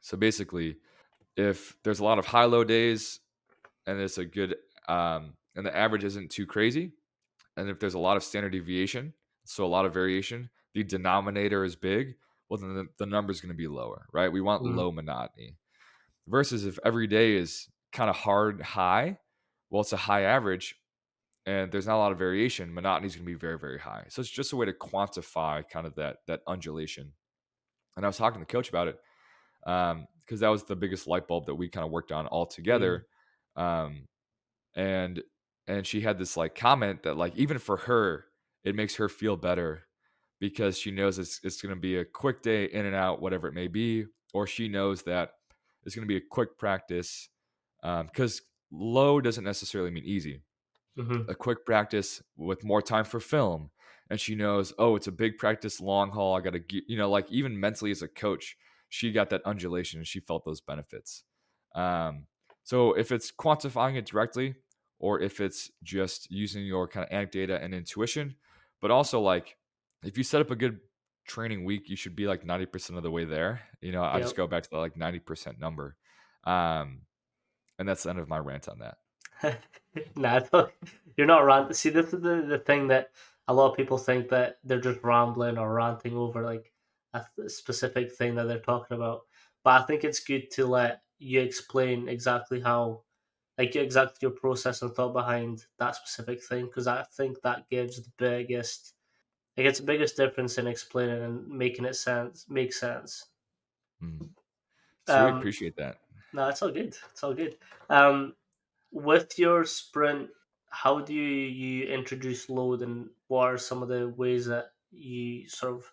[0.00, 0.76] So basically,
[1.36, 3.20] if there's a lot of high low days
[3.86, 4.56] and it's a good,
[4.88, 6.92] um, and the average isn't too crazy,
[7.56, 11.64] and if there's a lot of standard deviation, so a lot of variation, the denominator
[11.64, 12.16] is big,
[12.48, 14.32] well, then the, the number is going to be lower, right?
[14.32, 14.74] We want mm.
[14.74, 15.56] low monotony.
[16.26, 19.18] Versus if every day is kind of hard high,
[19.70, 20.76] well, it's a high average
[21.46, 24.04] and there's not a lot of variation, monotony is going to be very, very high.
[24.08, 27.12] So it's just a way to quantify kind of that that undulation
[27.96, 28.98] and I was talking to the coach about it
[29.62, 32.46] because um, that was the biggest light bulb that we kind of worked on all
[32.46, 33.06] together.
[33.56, 33.62] Mm.
[33.62, 34.08] Um,
[34.74, 35.22] and
[35.66, 38.26] and she had this like comment that like even for her,
[38.64, 39.84] it makes her feel better
[40.40, 43.48] because she knows it's it's going to be a quick day in and out, whatever
[43.48, 45.30] it may be, or she knows that
[45.84, 47.28] it's going to be a quick practice
[47.82, 50.42] because um, low doesn't necessarily mean easy.
[50.98, 51.30] Mm-hmm.
[51.30, 53.70] A quick practice with more time for film,
[54.10, 56.36] and she knows, oh, it's a big practice, long haul.
[56.36, 58.56] I got to, you know, like even mentally as a coach,
[58.88, 61.24] she got that undulation and she felt those benefits.
[61.74, 62.26] Um,
[62.62, 64.54] so if it's quantifying it directly,
[64.98, 68.36] or if it's just using your kind of anecdata and intuition,
[68.80, 69.56] but also like
[70.04, 70.78] if you set up a good
[71.26, 73.62] training week, you should be like 90% of the way there.
[73.80, 75.96] You know, I just go back to the like 90% number.
[76.44, 77.00] Um,
[77.78, 78.98] and that's the end of my rant on that.
[80.16, 80.40] nah,
[81.16, 81.74] you're not ranting.
[81.74, 83.10] See, this is the, the thing that
[83.48, 86.72] a lot of people think that they're just rambling or ranting over like
[87.12, 89.22] a specific thing that they're talking about.
[89.62, 93.02] But I think it's good to let you explain exactly how,
[93.56, 98.02] like exactly your process and thought behind that specific thing, because I think that gives
[98.02, 98.94] the biggest,
[99.56, 103.26] like it's the biggest difference in explaining and making it sense make sense.
[104.02, 104.28] Mm.
[105.06, 105.98] So um, we appreciate that.
[106.32, 106.96] No, it's all good.
[107.12, 107.56] It's all good.
[107.88, 108.34] Um,
[108.94, 110.30] with your sprint,
[110.70, 115.48] how do you, you introduce load, and what are some of the ways that you
[115.48, 115.92] sort of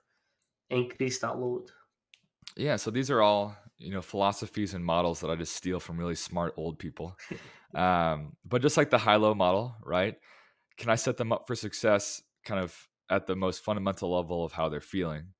[0.69, 1.71] increase that load?
[2.55, 5.97] Yeah, so these are all you know philosophies and models that I just steal from
[5.97, 7.17] really smart old people.
[7.75, 10.15] um, but just like the high low model, right?
[10.77, 14.51] Can I set them up for success, kind of at the most fundamental level of
[14.51, 15.33] how they're feeling?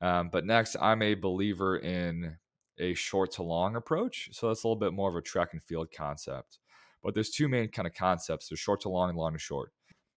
[0.00, 2.36] Um, but next, I'm a believer in
[2.78, 4.30] a short to long approach.
[4.32, 6.58] So that's a little bit more of a track and field concept.
[7.04, 9.72] But there's two main kind of concepts: there's short to long and long to short.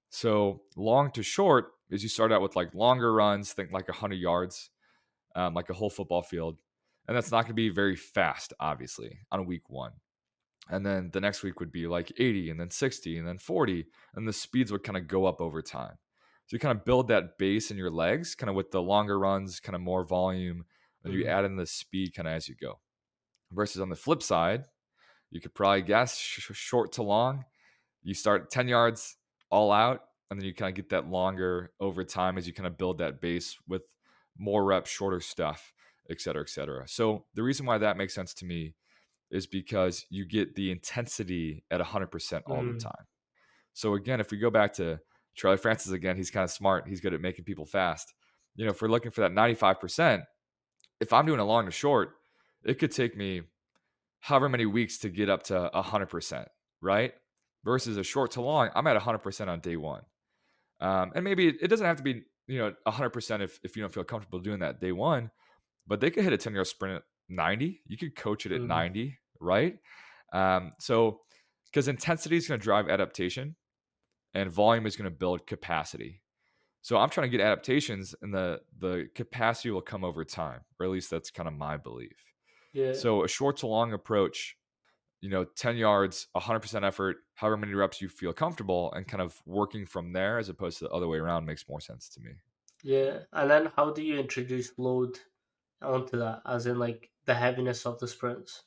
[0.09, 4.15] So long to short is you start out with like longer runs, think like 100
[4.15, 4.69] yards,
[5.35, 6.57] um, like a whole football field,
[7.07, 9.91] and that's not going to be very fast, obviously, on week one.
[10.69, 13.85] And then the next week would be like 80, and then 60, and then 40,
[14.15, 15.97] and the speeds would kind of go up over time.
[16.45, 19.19] So you kind of build that base in your legs, kind of with the longer
[19.19, 20.65] runs, kind of more volume,
[21.03, 21.29] and you mm-hmm.
[21.29, 22.79] add in the speed kind of as you go.
[23.51, 24.65] Versus on the flip side,
[25.31, 27.45] you could probably guess sh- short to long.
[28.03, 29.17] You start 10 yards
[29.49, 32.67] all out, and then you kind of get that longer over time as you kind
[32.67, 33.83] of build that base with
[34.37, 35.73] more reps, shorter stuff,
[36.09, 36.87] et cetera, et cetera.
[36.87, 38.75] So the reason why that makes sense to me
[39.31, 42.73] is because you get the intensity at 100% all mm.
[42.73, 43.05] the time.
[43.73, 44.99] So again, if we go back to
[45.35, 46.87] Charlie Francis again, he's kind of smart.
[46.87, 48.13] He's good at making people fast.
[48.55, 50.23] You know, if we're looking for that 95%,
[50.99, 52.15] if I'm doing a long to short,
[52.63, 53.41] it could take me
[54.19, 56.45] however many weeks to get up to 100%,
[56.81, 57.13] right?
[57.63, 60.03] Versus a short to long, I'm at 100% on day one.
[60.79, 63.93] Um, and maybe it doesn't have to be, you know, 100% if, if you don't
[63.93, 65.31] feel comfortable doing that day one,
[65.87, 67.81] but they could hit a 10 yard sprint at 90.
[67.85, 68.67] You could coach it at mm-hmm.
[68.67, 69.77] 90, right?
[70.33, 71.21] Um, so,
[71.65, 73.55] because intensity is going to drive adaptation
[74.33, 76.21] and volume is going to build capacity.
[76.81, 80.85] So I'm trying to get adaptations, and the the capacity will come over time, or
[80.85, 82.15] at least that's kind of my belief.
[82.73, 82.93] Yeah.
[82.93, 84.57] So a short to long approach,
[85.21, 89.35] you know, 10 yards, 100% effort, however many reps you feel comfortable, and kind of
[89.45, 92.31] working from there as opposed to the other way around makes more sense to me.
[92.83, 95.17] Yeah, and then how do you introduce load
[95.81, 98.63] onto that, as in like the heaviness of the sprints?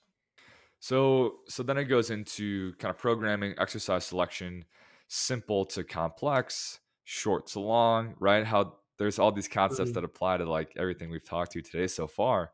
[0.80, 4.64] So so then it goes into kind of programming, exercise selection,
[5.08, 8.44] simple to complex short to long, right?
[8.44, 9.94] How there's all these concepts mm-hmm.
[9.94, 12.52] that apply to like everything we've talked to today so far.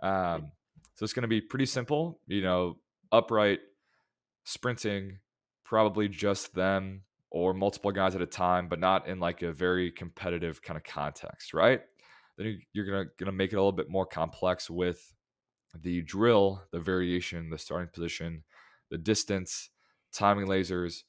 [0.00, 0.50] Um,
[0.94, 2.78] so it's going to be pretty simple, you know,
[3.10, 3.60] upright,
[4.44, 5.18] sprinting,
[5.64, 9.90] probably just them or multiple guys at a time, but not in like a very
[9.90, 11.80] competitive kind of context, right?
[12.38, 15.14] Then you're gonna gonna make it a little bit more complex with
[15.74, 18.44] the drill, the variation, the starting position,
[18.90, 19.70] the distance,
[20.12, 21.02] timing lasers,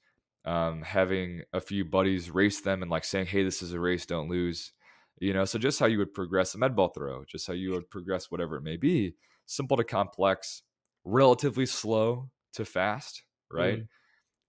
[0.46, 4.06] um, having a few buddies race them and like saying, "Hey, this is a race,
[4.06, 4.72] don't lose."
[5.20, 7.72] You know, so just how you would progress a med ball throw, just how you
[7.72, 9.16] would progress whatever it may be,
[9.46, 10.64] simple to complex,
[11.04, 13.84] relatively slow to fast, right?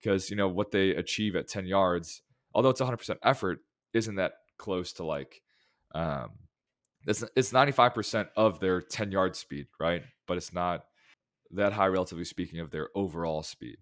[0.01, 0.30] Because mm.
[0.30, 2.22] you know what they achieve at ten yards,
[2.55, 3.61] although it's 100 percent effort,
[3.92, 5.42] isn't that close to like,
[5.94, 6.30] um,
[7.07, 10.03] it's it's 95 percent of their 10 yard speed, right?
[10.26, 10.84] But it's not
[11.53, 13.76] that high, relatively speaking, of their overall speed.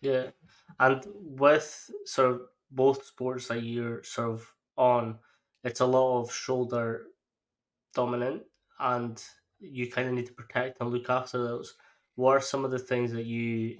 [0.00, 0.26] Yeah,
[0.78, 2.40] and with sort of
[2.70, 5.18] both sports that you're sort of on,
[5.64, 7.06] it's a lot of shoulder
[7.94, 8.42] dominant,
[8.78, 9.22] and
[9.60, 11.74] you kind of need to protect and look after those.
[12.14, 13.78] What are some of the things that you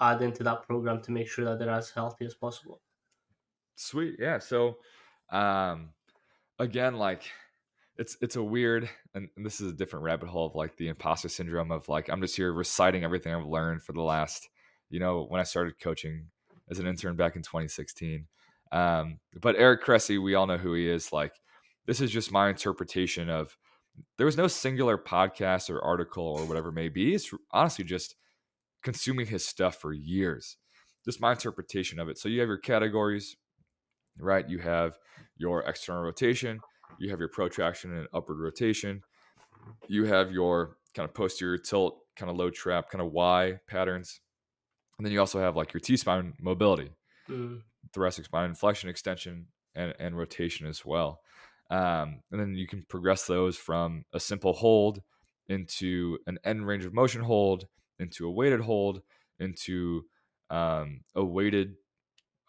[0.00, 2.80] add into that program to make sure that they're as healthy as possible?
[3.76, 4.38] Sweet, yeah.
[4.38, 4.76] So,
[5.30, 5.90] um,
[6.58, 7.24] again, like
[7.98, 11.28] it's it's a weird and, this is a different rabbit hole of like the imposter
[11.28, 14.48] syndrome of like I'm just here reciting everything I've learned for the last
[14.90, 16.26] you know, when I started coaching
[16.70, 18.26] as an intern back in 2016.
[18.72, 21.12] Um, but Eric Cressey, we all know who he is.
[21.12, 21.32] Like,
[21.86, 23.56] this is just my interpretation of
[24.16, 27.14] there was no singular podcast or article or whatever it may be.
[27.14, 28.16] It's honestly just
[28.82, 30.56] consuming his stuff for years.
[31.04, 32.18] Just my interpretation of it.
[32.18, 33.36] So you have your categories,
[34.18, 34.48] right?
[34.48, 34.98] You have
[35.36, 36.60] your external rotation,
[36.98, 39.02] you have your protraction and upward rotation,
[39.88, 44.20] you have your kind of posterior tilt, kind of low trap, kind of Y patterns,
[44.98, 46.90] and then you also have like your T spine mobility,
[47.28, 47.60] mm.
[47.92, 51.20] thoracic spine flexion, extension, and, and rotation as well.
[51.70, 55.02] Um, and then you can progress those from a simple hold
[55.48, 57.66] into an end range of motion hold,
[57.98, 59.02] into a weighted hold,
[59.38, 60.04] into
[60.50, 61.74] um, a weighted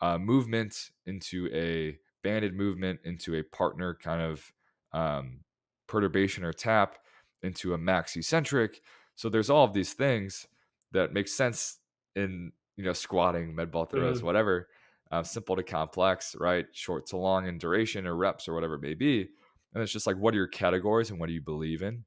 [0.01, 4.51] uh, movement, into a banded movement, into a partner kind of
[4.93, 5.39] um,
[5.87, 6.97] perturbation or tap,
[7.41, 8.81] into a max eccentric.
[9.15, 10.47] So there's all of these things
[10.91, 11.79] that make sense
[12.15, 14.25] in you know squatting, med ball throws, mm-hmm.
[14.25, 14.67] whatever,
[15.11, 16.65] uh, simple to complex, right?
[16.73, 19.27] Short to long in duration or reps or whatever it may be.
[19.73, 22.05] And it's just like, what are your categories and what do you believe in?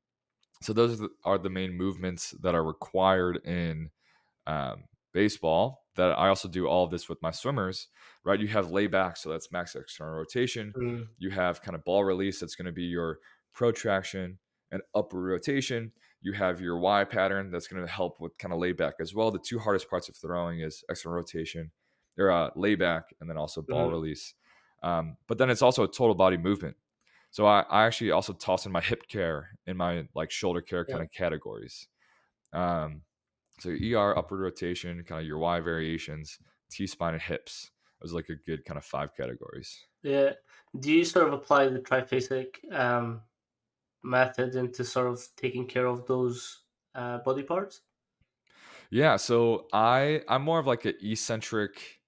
[0.63, 3.91] So those are the, are the main movements that are required in
[4.47, 7.89] um, baseball that I also do all of this with my swimmers,
[8.25, 8.39] right?
[8.39, 10.73] You have layback, so that's max external rotation.
[10.77, 11.07] Mm.
[11.19, 13.19] You have kind of ball release, that's going to be your
[13.53, 14.39] protraction
[14.71, 15.93] and upward rotation.
[16.23, 19.31] You have your Y pattern, that's going to help with kind of layback as well.
[19.31, 21.71] The two hardest parts of throwing is external rotation,
[22.19, 23.91] or uh, layback, and then also ball Mhm.
[23.91, 24.35] release.
[24.83, 26.77] Um, but then it's also a total body movement.
[27.31, 30.85] So I, I actually also toss in my hip care in my like shoulder care
[30.87, 31.01] Yeah.
[31.01, 31.89] kind of categories.
[32.53, 33.03] Um,
[33.61, 36.39] so ER, upward rotation, kind of your Y variations,
[36.71, 37.71] T spine and hips.
[38.01, 39.87] Those are like a good kind of five categories.
[40.03, 40.35] Yeah.
[40.79, 43.23] Do you sort of apply the triphasic um,
[44.05, 47.83] method into sort of taking care of those uh, body parts?
[48.91, 52.00] Yeah, so I I'm more of like an eccentric,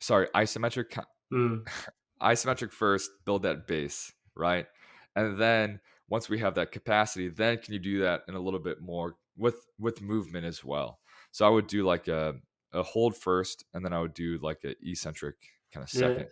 [0.00, 0.96] sorry, isometric
[1.32, 1.66] Mm.
[2.22, 4.66] isometric first, build that base, right?
[5.14, 8.60] And then once we have that capacity, then can you do that in a little
[8.60, 11.00] bit more with with movement as well?
[11.32, 12.34] So I would do like a
[12.72, 15.36] a hold first, and then I would do like an eccentric
[15.72, 16.08] kind of Yeah.
[16.08, 16.28] second.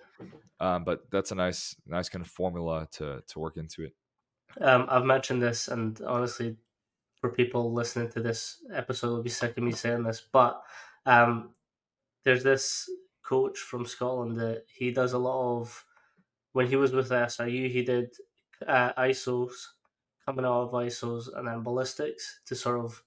[0.60, 3.94] Um, but that's a nice nice kind of formula to to work into it.
[4.60, 6.56] Um, I've mentioned this, and honestly,
[7.20, 10.62] for people listening to this episode, will be sick of me saying this, but
[11.06, 11.54] um,
[12.24, 12.88] there's this
[13.24, 15.84] coach from Scotland that he does a lot of.
[16.52, 18.14] When he was with SIU, he did
[18.66, 19.50] uh, isos,
[20.24, 23.02] coming out of isos, and then ballistics to sort of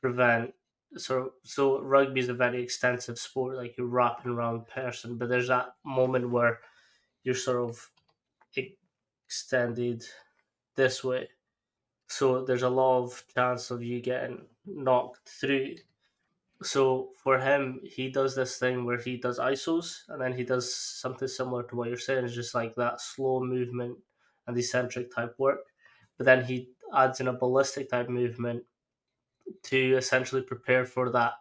[0.00, 0.54] prevent.
[0.96, 5.48] So, so rugby is a very extensive sport, like you're wrapping around person, but there's
[5.48, 6.60] that moment where
[7.24, 7.90] you're sort of
[9.30, 10.04] extended
[10.76, 11.28] this way.
[12.08, 15.76] So there's a lot of chance of you getting knocked through.
[16.62, 20.74] So for him, he does this thing where he does isos and then he does
[20.74, 23.98] something similar to what you're saying, it's just like that slow movement
[24.46, 25.72] and eccentric type work.
[26.18, 28.64] But then he adds in a ballistic type movement
[29.64, 31.34] to essentially prepare for that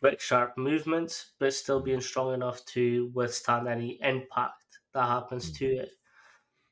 [0.00, 5.66] quick, sharp movements, but still being strong enough to withstand any impact that happens to
[5.66, 5.90] it.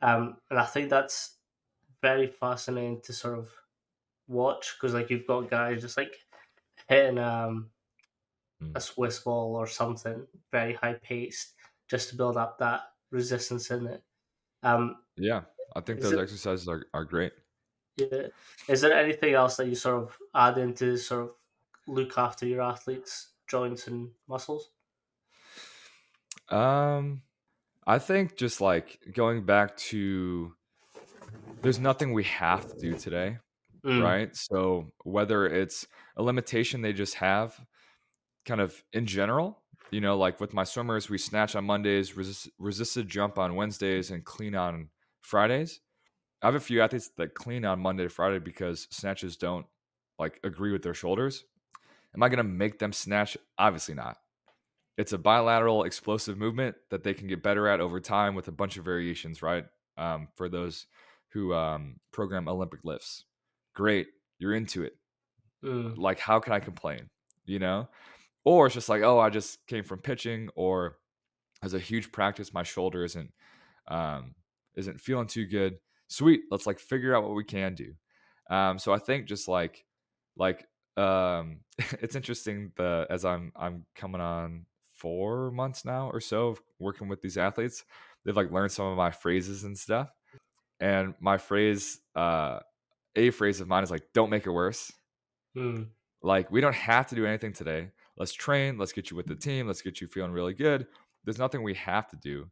[0.03, 1.39] Um, and I think that's
[2.03, 3.53] very fascinating to sort of
[4.29, 6.17] watch because like you've got guys just like
[6.91, 7.71] hitting um,
[8.63, 8.77] Mm.
[8.77, 11.55] a Swiss ball or something very high paced
[11.89, 14.03] just to build up that resistance in it.
[14.63, 17.33] Um, Yeah, I think those it- exercises are, are great.
[17.97, 18.27] yeah.
[18.69, 21.35] Is there anything else that you sort of add in to sort of
[21.87, 24.71] look after your athletes' joints and muscles?
[26.51, 27.23] Um,
[27.87, 30.55] I think just like going back to
[31.63, 33.39] there's nothing we have to do today,
[33.85, 34.37] Mm, right?
[34.37, 37.59] So whether it's a limitation they just have,
[38.45, 42.51] kind of in general, you know, like with my swimmers, we snatch on Mondays, resist,
[42.59, 44.89] resisted jump on Wednesdays, and clean on
[45.23, 45.81] Fridays.
[46.43, 49.67] I have a few athletes that clean on Monday to Friday because snatches don't
[50.19, 51.45] like agree with their shoulders.
[52.15, 53.37] Am I going to make them snatch?
[53.59, 54.17] Obviously not.
[54.97, 58.53] It's a bilateral explosive movement that they can get better at over time with a
[58.53, 59.65] bunch of variations, right?
[59.97, 60.87] Um, for those
[61.33, 63.25] who um, program Olympic lifts,
[63.81, 64.09] great,
[64.39, 64.97] you're into it.
[65.65, 67.11] mm, Like, how can I complain?
[67.47, 67.89] You know,
[68.45, 70.99] or it's just like, oh, I just came from pitching, or
[71.63, 73.33] as a huge practice, my shoulder isn't
[73.89, 74.35] um,
[74.77, 75.79] isn't feeling too good.
[76.09, 77.95] Sweet, let's like figure out what we can do.
[78.51, 79.85] Um, so I think just like
[80.37, 80.67] like
[80.97, 81.61] um,
[82.01, 87.09] it's interesting the as I'm I'm coming on four months now or so of working
[87.09, 87.85] with these athletes.
[88.25, 90.11] They've like learned some of my phrases and stuff.
[90.81, 92.61] And my phrase, uh,
[93.17, 94.93] a phrase of mine is like, "Don't make it worse."
[95.57, 95.87] mm,
[96.23, 97.91] Like we don't have to do anything today.
[98.17, 98.79] Let's train.
[98.79, 99.67] Let's get you with the team.
[99.67, 100.87] Let's get you feeling really good.
[101.25, 102.51] There's nothing we have to do.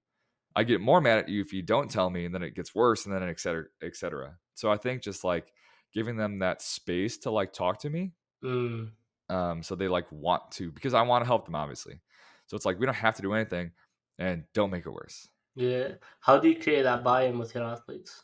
[0.57, 2.75] I get more mad at you if you don't tell me, and then it gets
[2.75, 4.37] worse, and then et cetera, et cetera.
[4.55, 5.53] So I think just like
[5.95, 8.91] giving them that space to like talk to me, mm.
[9.29, 12.01] um, so they like want to because I want to help them, obviously.
[12.47, 13.73] So it's like we don't have to do anything,
[14.19, 15.29] and don't make it worse.
[15.55, 15.93] Yeah.
[16.21, 18.23] How do you create that buy-in with your athletes?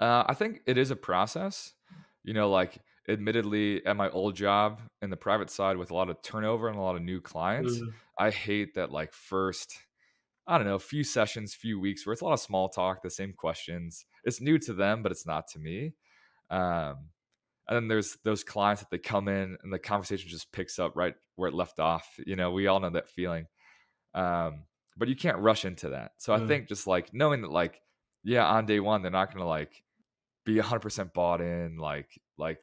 [0.00, 1.74] Uh, I think it is a process.
[2.22, 2.78] You know, like
[3.08, 6.76] admittedly, at my old job in the private side with a lot of turnover and
[6.78, 9.78] a lot of new clients, Mm, I hate that like first,
[10.46, 13.02] I don't know, a few sessions, few weeks where it's a lot of small talk,
[13.02, 14.06] the same questions.
[14.24, 15.94] It's new to them, but it's not to me.
[16.50, 17.10] Um,
[17.68, 20.96] and then there's those clients that they come in and the conversation just picks up
[20.96, 22.18] right where it left off.
[22.26, 23.48] You know, we all know that feeling.
[24.14, 24.66] Um,
[24.96, 26.12] but you can't rush into that.
[26.18, 26.38] So I Mm.
[26.38, 27.82] think just like knowing that like,
[28.22, 29.83] yeah, on day one, they're not gonna like
[30.44, 32.58] be 100% bought in, like like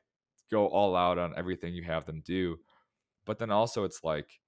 [0.52, 2.58] go all out on everything you have them do.
[3.26, 4.40] But then also it's like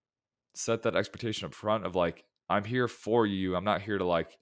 [0.56, 3.56] set that expectation up front of like I'm here for you.
[3.56, 4.38] I'm not here to like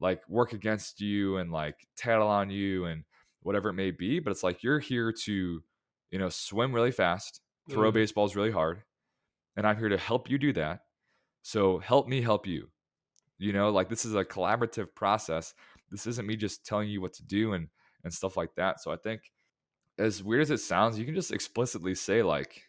[0.00, 3.04] like work against you and like tattle on you and
[3.42, 5.62] whatever it may be, but it's like you're here to,
[6.10, 7.94] you know, swim really fast, throw Mm.
[7.94, 8.82] baseballs really hard,
[9.56, 10.80] and I'm here to help you do that.
[11.42, 12.70] So help me help you.
[13.38, 15.54] You know, like this is a collaborative process.
[15.90, 17.68] This isn't me just telling you what to do and
[18.04, 18.80] and stuff like that.
[18.80, 19.32] So I think
[19.98, 22.62] as weird as it sounds, you can just explicitly say like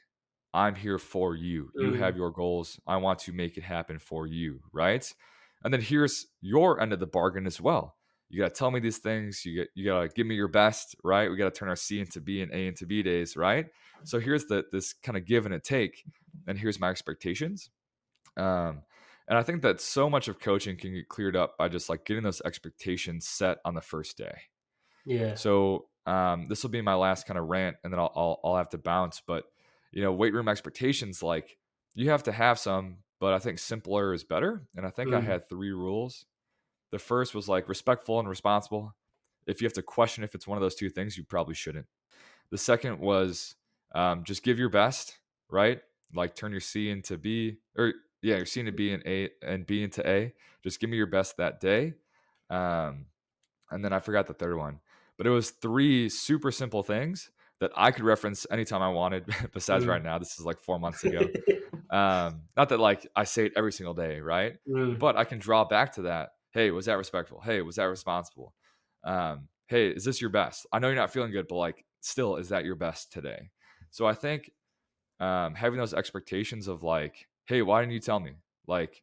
[0.53, 1.71] I'm here for you.
[1.77, 1.99] You Mm.
[1.99, 2.79] have your goals.
[2.85, 5.11] I want to make it happen for you, right?
[5.63, 7.97] And then here's your end of the bargain as well.
[8.29, 9.45] You gotta tell me these things.
[9.45, 11.29] You get you gotta give me your best, right?
[11.29, 13.67] We gotta turn our C into B and A into B days, right?
[14.03, 16.03] So here's the this kind of give and a take,
[16.47, 17.69] and here's my expectations.
[18.37, 18.83] Um,
[19.27, 22.05] and I think that so much of coaching can get cleared up by just like
[22.05, 24.33] getting those expectations set on the first day.
[25.05, 25.35] Yeah.
[25.35, 28.57] So um, this will be my last kind of rant, and then I'll, I'll I'll
[28.57, 29.21] have to bounce.
[29.25, 29.45] But
[29.91, 31.57] you know, weight room expectations, like
[31.95, 34.67] you have to have some, but I think simpler is better.
[34.75, 35.25] And I think I Mm.
[35.25, 36.25] had three rules.
[36.91, 38.95] The first was like respectful and responsible.
[39.47, 41.87] If you have to question if it's one of those two things, you probably shouldn't.
[42.51, 43.55] The second was
[43.95, 45.17] um, just give your best,
[45.49, 45.81] right?
[46.13, 49.65] Like turn your C into B, or yeah, your C into B and A and
[49.65, 50.33] B into A.
[50.63, 51.93] Just give me your best that day.
[52.49, 53.07] Um,
[53.71, 54.79] and then I forgot the third one,
[55.17, 59.25] but it was three super simple things that I could reference anytime I wanted.
[59.53, 59.89] Besides Mm.
[59.89, 61.27] right now, this is like four months ago.
[61.89, 64.53] um, not that like I say it every single day, right?
[64.67, 64.99] Mm.
[64.99, 66.31] But I can draw back to that.
[66.51, 67.41] Hey, was that respectful?
[67.41, 68.53] Hey, was that responsible?
[69.03, 70.65] Um, hey, is this your best?
[70.71, 73.49] I know you're not feeling good, but like, still, is that your best today?
[73.91, 74.51] So I think
[75.19, 78.33] um, having those expectations of like, hey, why didn't you tell me?
[78.67, 79.01] Like,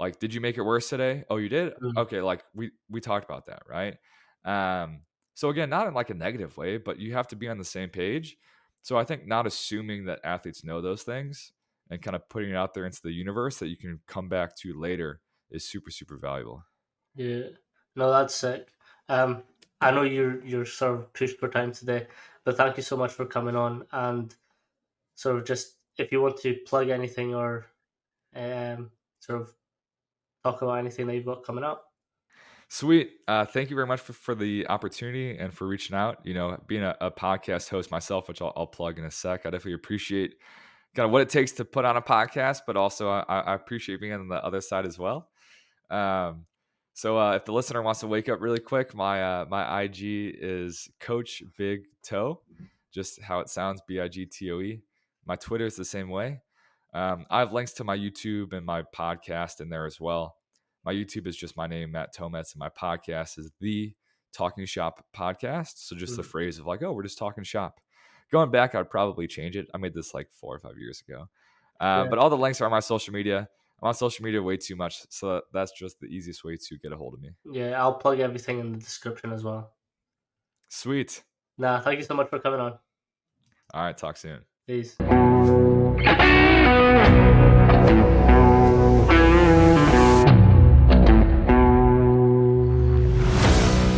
[0.00, 1.24] like, did you make it worse today?
[1.30, 1.74] Oh, you did.
[1.80, 1.96] Mhm.
[1.96, 3.96] Okay, like we we talked about that, right?
[4.44, 5.02] Um,
[5.34, 7.64] so again, not in like a negative way, but you have to be on the
[7.64, 8.36] same page.
[8.82, 11.52] So I think not assuming that athletes know those things
[11.90, 14.56] and kind of putting it out there into the universe that you can come back
[14.56, 15.20] to later
[15.50, 16.64] is super super valuable.
[17.14, 17.48] Yeah,
[17.96, 18.72] no, that's sick.
[19.08, 19.44] Um,
[19.80, 22.08] I know you're you're sort of pushed for time today,
[22.44, 24.34] but thank you so much for coming on and
[25.16, 27.66] sort of just if you want to plug anything or
[28.34, 29.54] um sort of
[30.44, 31.91] talk about anything that you've got coming up.
[32.72, 33.10] Sweet.
[33.28, 36.24] Uh, thank you very much for, for the opportunity and for reaching out.
[36.24, 39.44] You know, being a, a podcast host myself, which I'll, I'll plug in a sec,
[39.44, 40.36] I definitely appreciate
[40.94, 44.00] kind of what it takes to put on a podcast, but also I, I appreciate
[44.00, 45.28] being on the other side as well.
[45.90, 46.46] Um,
[46.94, 49.98] so uh, if the listener wants to wake up really quick, my uh, my IG
[50.40, 52.40] is Coach Big Toe,
[52.90, 54.80] just how it sounds, B I G T O E.
[55.26, 56.40] My Twitter is the same way.
[56.94, 60.36] Um, I have links to my YouTube and my podcast in there as well.
[60.84, 63.94] My YouTube is just my name, Matt Tometz, and my podcast is the
[64.32, 65.74] Talking Shop Podcast.
[65.76, 66.26] So just the Mhm.
[66.26, 67.80] phrase of like, oh, we're just talking shop.
[68.30, 69.68] Going back, I'd probably change it.
[69.74, 71.28] I made this like four or five years ago.
[71.80, 72.06] Uh, Yeah.
[72.10, 73.48] But all the links are on my social media.
[73.80, 76.92] I'm on social media way too much, so that's just the easiest way to get
[76.92, 77.30] a hold of me.
[77.44, 79.74] Yeah, I'll plug everything in the description as well.
[80.68, 81.22] Sweet.
[81.58, 82.78] Nah, thank you so much for coming on.
[83.74, 84.44] All right, talk soon.
[84.66, 84.96] Peace.